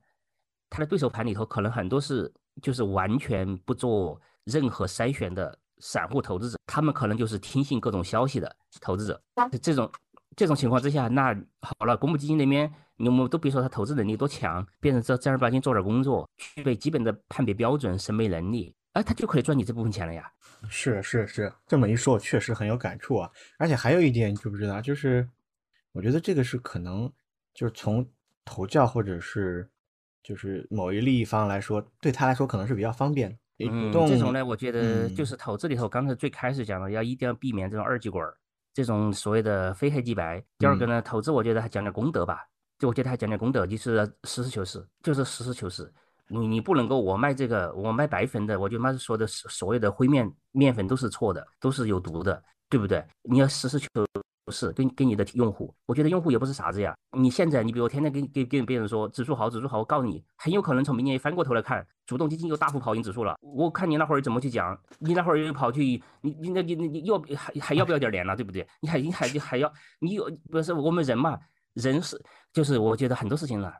[0.70, 2.32] 它的对手盘里头可能很多是
[2.62, 5.58] 就是完全不做任何筛选的。
[5.80, 9.20] 散户投资者，他们可能就是听信各种消息的投资者。
[9.60, 9.90] 这种
[10.36, 20.30] 这种情况之下，那好了，公募基金那边，我们都别说他投资能力多强，变成这正儿八经做点工作，具备基本的判别标准、审美能力，哎，他就可以赚你这部分钱了呀。
[20.68, 23.30] 是是是，这么一说，我确实很有感触啊。
[23.58, 24.80] 而且还有一点，你知不知道？
[24.80, 25.28] 就是
[25.92, 27.12] 我觉得这个是可能，
[27.52, 28.08] 就是从
[28.44, 29.68] 投教或者是
[30.22, 33.36] 就是某一利益方来说，对他来说可能是比较方便。
[33.58, 38.34] 嗯，这种呢，我觉得就是投资里头，刚才最开始讲的，要一定要避免这种二极管儿，
[38.72, 40.42] 这种所谓的非黑即白。
[40.58, 42.44] 第二个呢，投资我觉得还讲点功德吧，
[42.78, 45.92] 就我觉得还讲点功德，就是实事求是，就是实事求是。
[46.28, 53.04] 你你不能够我卖这个，我卖白粉的，我就卖说的所谓的灰面面粉都是错的，都是有毒的，对不对？
[53.22, 53.88] 你要实事求。
[54.52, 56.94] 是跟跟你的用户，我觉得用户也不是傻子呀。
[57.16, 63.38] 你现在，你比如天天跟跟跟别人说指数好，指数好，我告诉你，很有可能从明年翻过头来看，主动基金又大幅跑赢指数了。
[63.40, 65.82] 我看你那会儿怎么去讲，你那会儿又跑去，
[66.20, 68.68] 你你那你你要还还要不要点脸了，对不对？
[68.82, 71.38] 你还你还还要你有不是我们人嘛，
[71.74, 72.20] 人是
[72.52, 73.72] 就是我觉得很多事情呢，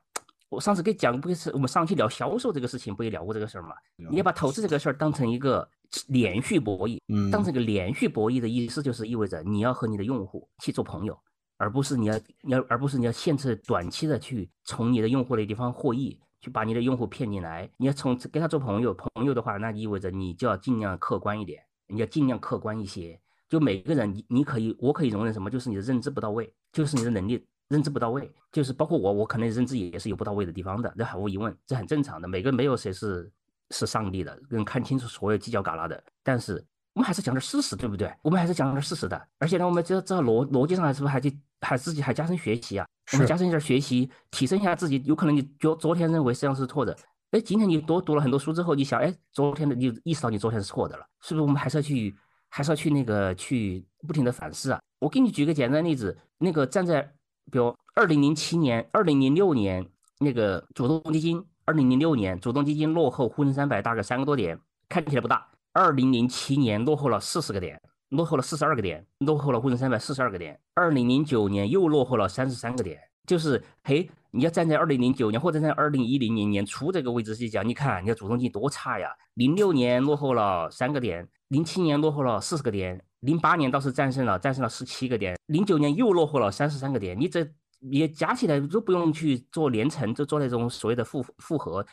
[0.48, 3.74] 我上次给讲不是我们上期聊销售这个事情，不也聊过这个事儿吗？
[4.10, 5.68] 你要把投资这个事儿当成一个
[6.08, 11.18] 连续博弈，嗯，当成一个连续博弈的意思，就是意味着你要和你的用户去做朋友，
[11.56, 17.70] 而不是你要你要而不是你要限制短期的去从你的用户的地方获益，去把你的用户骗进来。
[17.76, 23.20] 你要从跟他做朋友，朋友的话，那意味着你就要尽量客观一点，你要尽量客观一些。
[23.48, 25.48] 就每个人，你你可以，我可以容忍什么？
[25.48, 27.46] 就是你的认知不到位，就是你的能力。
[27.74, 32.28] 认知不到位，就是包括我，我可能认知也是有不到位的地方的，这毫无疑问，这很正常的。
[32.28, 33.28] 每个人没有谁是
[33.70, 36.00] 是上帝的，能看清楚所有犄角旮旯的。
[36.22, 38.14] 但是我们还是讲点事实，对不对？
[38.22, 39.20] 我们还是讲点事实的。
[39.40, 42.86] 而且呢，我们这这逻逻辑上还是不是还去还自己还加深学习啊？
[43.12, 45.02] 我们加深一下学习，提升一下自己。
[45.04, 46.96] 有可能你昨昨天认为实际上是错的，
[47.32, 51.42] 哎，今天你多读了很多书之后，你想，哎，昨天的你意识到你昨天是错的了，是不是？
[51.42, 52.14] 我们还是要去
[52.48, 54.80] 还是要去那个去不停的反思啊。
[55.00, 57.12] 我给你举个简单例子，那个站在。
[57.50, 59.86] 比如，二零零七年、二零零六年
[60.18, 65.46] 那个主动基金，二零零六年主动基金落后沪深三百大概三个多点，看起来不大。
[65.72, 67.80] 二零零七年落后了四十个点，
[68.10, 70.58] 落后了四十二个点，落后了沪深三百四十二个点。
[70.74, 79.10] 二零零九年又落后了三十三个点，就是嘿，你要站在二零零九年或者在二零一零年年初这个位置去讲，你看你的主动基金多差呀！
[79.34, 83.04] 零六年落后了三个点，零七年落后了四十个点。
[83.24, 87.18] 零八年倒是战胜了，战胜了十七个点，零九年又落后了三十三个点。
[87.18, 87.46] 你这
[87.80, 91.84] 也加起来都不用去做连乘，就做那种所谓的复复合，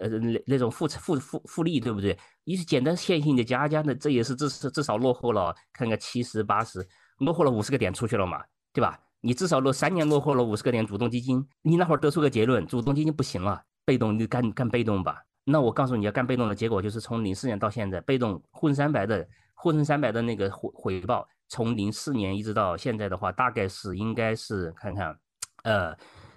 [0.00, 2.18] 呃，那那种复复复复利，对不对？
[2.44, 6.86] 你是简单线性的加加的，这也是至少至少落后了，看看七十八十，
[7.18, 8.98] 落后了五十个点出去了嘛，对吧？
[9.20, 15.22] 你至少落三年落后了五十个点，主动基金，你那会儿得出个结论，主动基金不行了，被动你干干被动吧。
[15.44, 19.28] 那我告诉你要干被动的结果就是从零四年到现在，被动沪深三百的。
[19.60, 25.18] 沪深三百的那个回回报，从零四年一直到现在的话，大概是应该是看看，
[25.64, 25.92] 呃，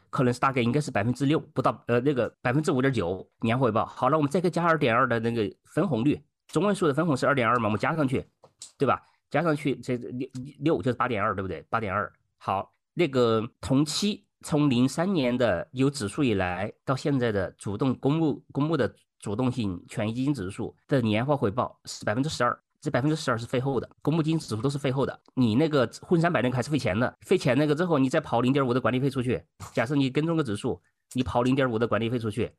[0.09, 3.86] 可能是大概应该是百分之六不到，呃，那个百分之五点九年回报。
[3.86, 8.28] 好了，我们再给加二点二的那个分红率，中位数的分红是二点二嘛，我们加上去，
[8.76, 8.99] 对吧？
[9.30, 10.28] 加上去这六
[10.59, 11.61] 六就是八点二，对不对？
[11.69, 12.11] 八点二。
[12.39, 22.59] 好，那个同期从零三年的有指数以来到现在的主动公募公募的主动性权益基金指数的年化回报是百分之十二。
[22.82, 25.17] 这百分之十二是费后的，公募基金指数都是费后的。
[25.36, 29.41] 你那个沪深三百那个还是费钱的，费钱那个之后，你再跑零点五的管理费出去。
[29.71, 30.82] 假设你跟踪个指数，
[31.13, 32.51] 你跑零点五的管理费出去，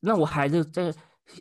[0.00, 0.94] 那我还是在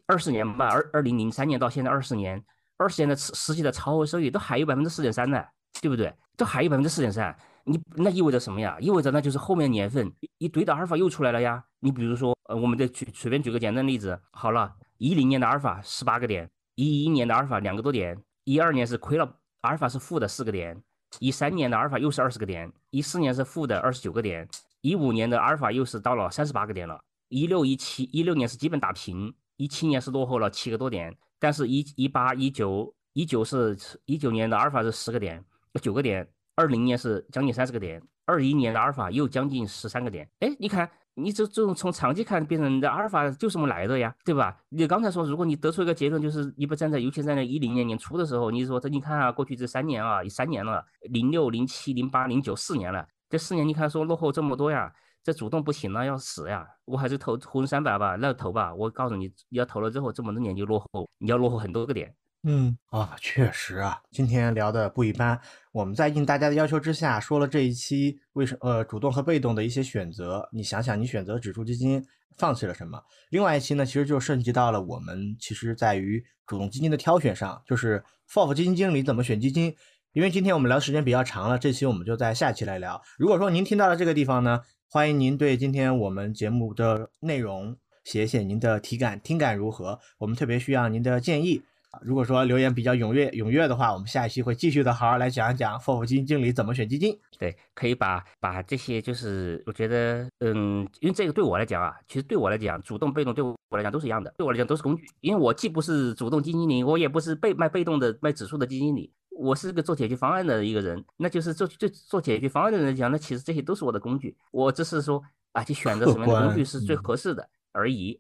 [0.06, 2.44] 二十年吧，二二零零三年到现在二十年，
[2.76, 5.42] 二十年的实际的超额收益都还有百分之四点三呢，
[5.82, 6.14] 对不对？
[6.36, 8.78] 都还有百分之四点三，你那意味着什么呀？
[8.82, 11.64] 意味着那就是后面年份一堆的阿尔法又出来了呀。
[11.80, 16.50] 你比如说，呃，我们再举随便举个简单例子，好了，一零年的阿尔法十八个点。
[16.78, 19.26] 一一年的阿尔法两个多点，一二年是亏了，
[19.62, 20.80] 阿尔法是负的四个点，
[21.20, 24.48] 一三年的阿尔法又是二十个点，一四年是负的二十九个点，
[24.82, 33.76] 一五年的阿尔法又是到了三十八个点了，一六一七一六年是基本打平，一七年是落后了七个多点，但是一一八一九一九是
[34.06, 35.44] 一九年的阿尔法是十个点，
[35.82, 40.88] 九个点，二零年是将近三十个点，二一年的阿尔法又将近十三个点，哎，你看。
[41.20, 44.56] 你这这种从长期看，变成你的阿尔法就这么来的呀，对吧？
[44.70, 54.94] 你刚才说，如果你得出一个结论，就是你不站在，尤其站在一零年年初的时候，你说这你看啊，过去这三年啊，三年了，零六、零七、零八、零九四年了，这四年你看说落后这么多呀，
[55.24, 56.68] 这主动不行了，要死呀！
[56.86, 62.14] 我还是投沪深三百吧，那投吧，我告诉你你，要投了之后这么多年就落后，你要落后很多个点。
[62.50, 65.38] 嗯啊，确实啊，今天聊的不一般。
[65.74, 70.48] 我们在应大家的要求之下，说了这一期为什呃主动和被动的一些选择。
[70.54, 72.02] 你想想，你选择指数基金
[72.38, 73.04] 放弃了什么？
[73.32, 79.76] 另外一期呢，其实就涉及到了我们其实在于主动基金的挑选上，就是 FOF 基金经理怎么选基金。
[80.14, 83.02] 因为今天我们聊的时间比较长了，这期我们就在下期来聊。
[83.18, 87.76] 如果说您听到了这个地方呢，欢迎您对今天我们节目的内容
[88.06, 90.00] 写写您的体感，听感如何？
[90.20, 91.64] 我们特别需要您的建议。
[92.02, 97.18] 如果说留言比较踊跃踊跃的话，我们下一期会继续的好好来讲一讲 FOF 基金经理怎么选基金。
[97.38, 105.06] 对，可以把把这些就是我觉得，嗯，因为这个对我来讲啊，其实对我来讲，主动被动对我来讲都是一样的，对我来讲都是工具。
[105.22, 111.04] 因为我既不是主动基金经理，我也不是被卖被动的卖指数的基金经理，我是个做解决方案的一个人。
[111.18, 118.20] 那就是做做做解决方案的人讲，那其实这些都是我的工具，我只是说啊，去选择什么样的工具是最合适的而已。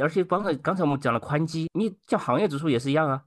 [0.00, 3.22] 而且刚才刚才我们讲了宽基，你像行业指数也是一样啊。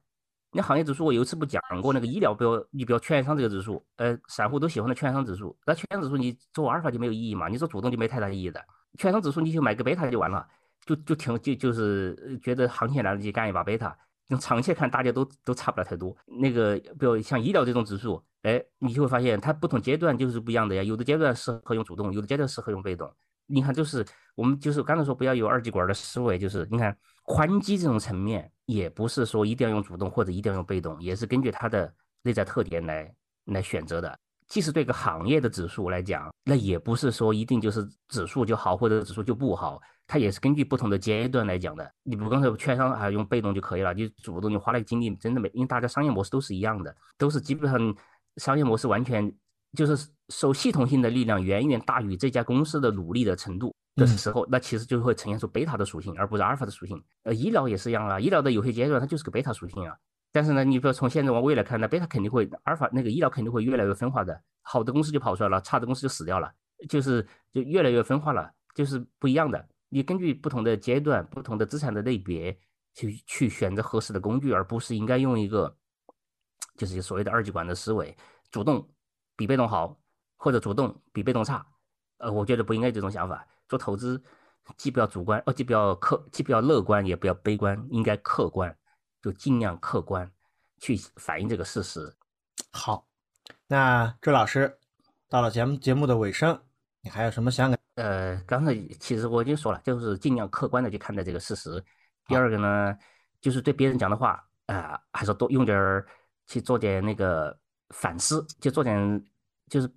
[0.52, 5.56] 你行业指数我有一次不讲过那个医疗标，你比如券商这个指数，呃，散户都喜欢的券商指数。
[5.66, 7.48] 那券商指数你做阿尔法就没有意义嘛？
[7.48, 8.60] 你做主动就没太大意义的。
[8.98, 10.44] 券商指数你就买个贝塔就完了，
[10.86, 13.96] 就就挺就就是觉得行情来了就干一把贝塔。
[14.30, 16.16] 用长期看大家都都差不了太多。
[16.26, 20.82] 那个比如像医疗这种指数，哎，你就会发现它不同阶段就是不一样的呀。
[20.82, 23.12] 有的阶段适合用主动，有的阶段适合用被动。
[23.50, 31.92] 你看，就是我们就是刚才说不要有二极管的思维，就是你看宽基这种层面，也不是说一定要用主动或者一定要用被动，也是根据它的
[32.22, 33.12] 内在特点来
[33.46, 34.18] 来选择的。
[34.48, 41.92] 即使对个行业的指数来讲，那也不是说一定就是指数就好或者指数就不好，它也是根据不同的阶段来讲的。
[42.02, 47.96] 你不刚才券商啊用被动就可以了，你主动你花那个精力真的没，因为大家商业模式都是一样的，都是基本上
[48.38, 49.32] 商业模式完全
[49.76, 57.04] 就是受系统性的力量远远大于这家公司的努力的程度的时候，那其实就会呈现出贝塔的属性，而不是阿尔法的属性。
[57.24, 59.96] 呃，医疗也是一样啊，医疗的有些阶段它就是个贝塔属性啊。
[60.32, 66.52] 但是呢，你比如从现在往未来看，那贝塔肯定会，阿尔法那个医疗肯定会越来越分化的，好的公司就跑出来了，差的公司就死掉了，
[66.88, 69.68] 就是就越来越分化了，就是不一样的。
[69.90, 72.56] 你根据不同的阶段、不同的资产的类别
[72.94, 75.76] 去去选择合适的工具，而不是应该用一个
[76.78, 78.16] 就是所谓的二极管的思维，
[78.52, 78.88] 主动
[79.40, 79.98] 比被动好，
[80.36, 81.66] 或者主动比被动差。
[82.18, 83.48] 呃，我觉得不应该这种想法。
[83.70, 84.22] 做投资
[84.76, 88.76] 既不要主观，哦，既不要客，既不要乐观，也不要悲观，应该客观。
[89.22, 90.30] 就尽量客观
[90.78, 92.14] 去反映这个事实。
[92.74, 93.08] 好，
[93.68, 94.78] 那周老师
[95.30, 96.62] 到了节目节目的尾声，
[97.00, 97.74] 你还有什么想？
[97.96, 101.82] 呃，刚才其实我已经说了，就是尽量客观的去看待这个事实。
[102.28, 102.98] 第二个呢，
[103.40, 106.06] 就是对别人讲的话啊，还是多用点儿
[106.48, 107.58] 去做点那个
[107.90, 109.26] 反思，就做点
[109.70, 109.88] 就是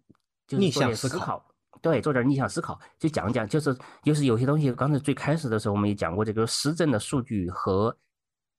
[0.46, 1.44] 就是做点思考，
[1.80, 7.96] 对，做点逆向思考，就讲讲，就是就是有些东西，刚才最开始的时候我们也讲过，这个施政的数据和。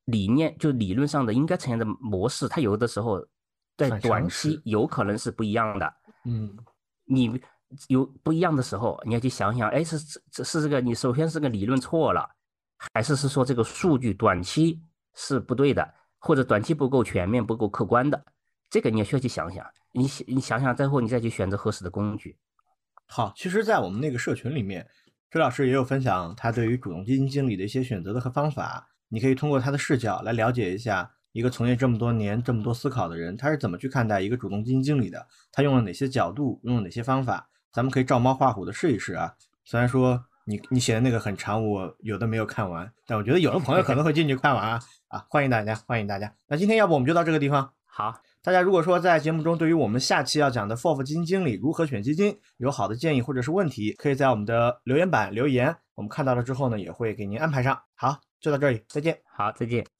[0.07, 3.25] 理念就理论上的应该呈现的模式，它有的时候
[3.77, 5.93] 在短期有可能是不一样的。
[6.25, 6.53] 嗯，
[7.05, 7.41] 你
[7.87, 12.29] 有不一样的时候，你要去想想，哎，是是是这个，你首先是个理论错了，
[12.93, 14.81] 还是是说这个数据短期
[15.13, 18.25] 是不对的，或者短期不够全面、不够客观的？
[18.73, 19.63] 这个你也需要去想想。
[19.91, 22.35] 你想你想想，最后你再去选择合适的工具。
[23.05, 24.89] 好，其实，在我们那个社群里面，
[25.29, 28.89] 周老师也有分享他对于主动基金经理的一些选择的和方法。
[29.09, 35.27] 你可以通过他的视角来了解一下一个从业这么多年、这么多思考的人，他是怎么去看待一个主动基金经理的？
[35.51, 36.59] 他用了哪些角度？
[36.63, 37.47] 用了哪些方法？
[37.71, 39.35] 咱们可以照猫画虎的试一试啊！
[39.63, 44.79] 虽然说你你写的那个很长，我有的没有看完，但我觉得有的朋友可能会进去看完啊！
[45.09, 46.33] 啊，欢迎大家，欢迎大家！
[46.47, 47.71] 那今天要不我们就到这个地方。
[47.85, 57.81] 好，大家如果说在节目中对于我们下期要讲的 FOF 基金经理如何选基金有好的建议或者是问题，可以在我们的留言板留言，我们看到了之后呢，也会给您安排上。
[57.95, 58.19] 好。
[58.43, 59.17] 就到这里，再见。
[59.25, 59.93] 好，再见。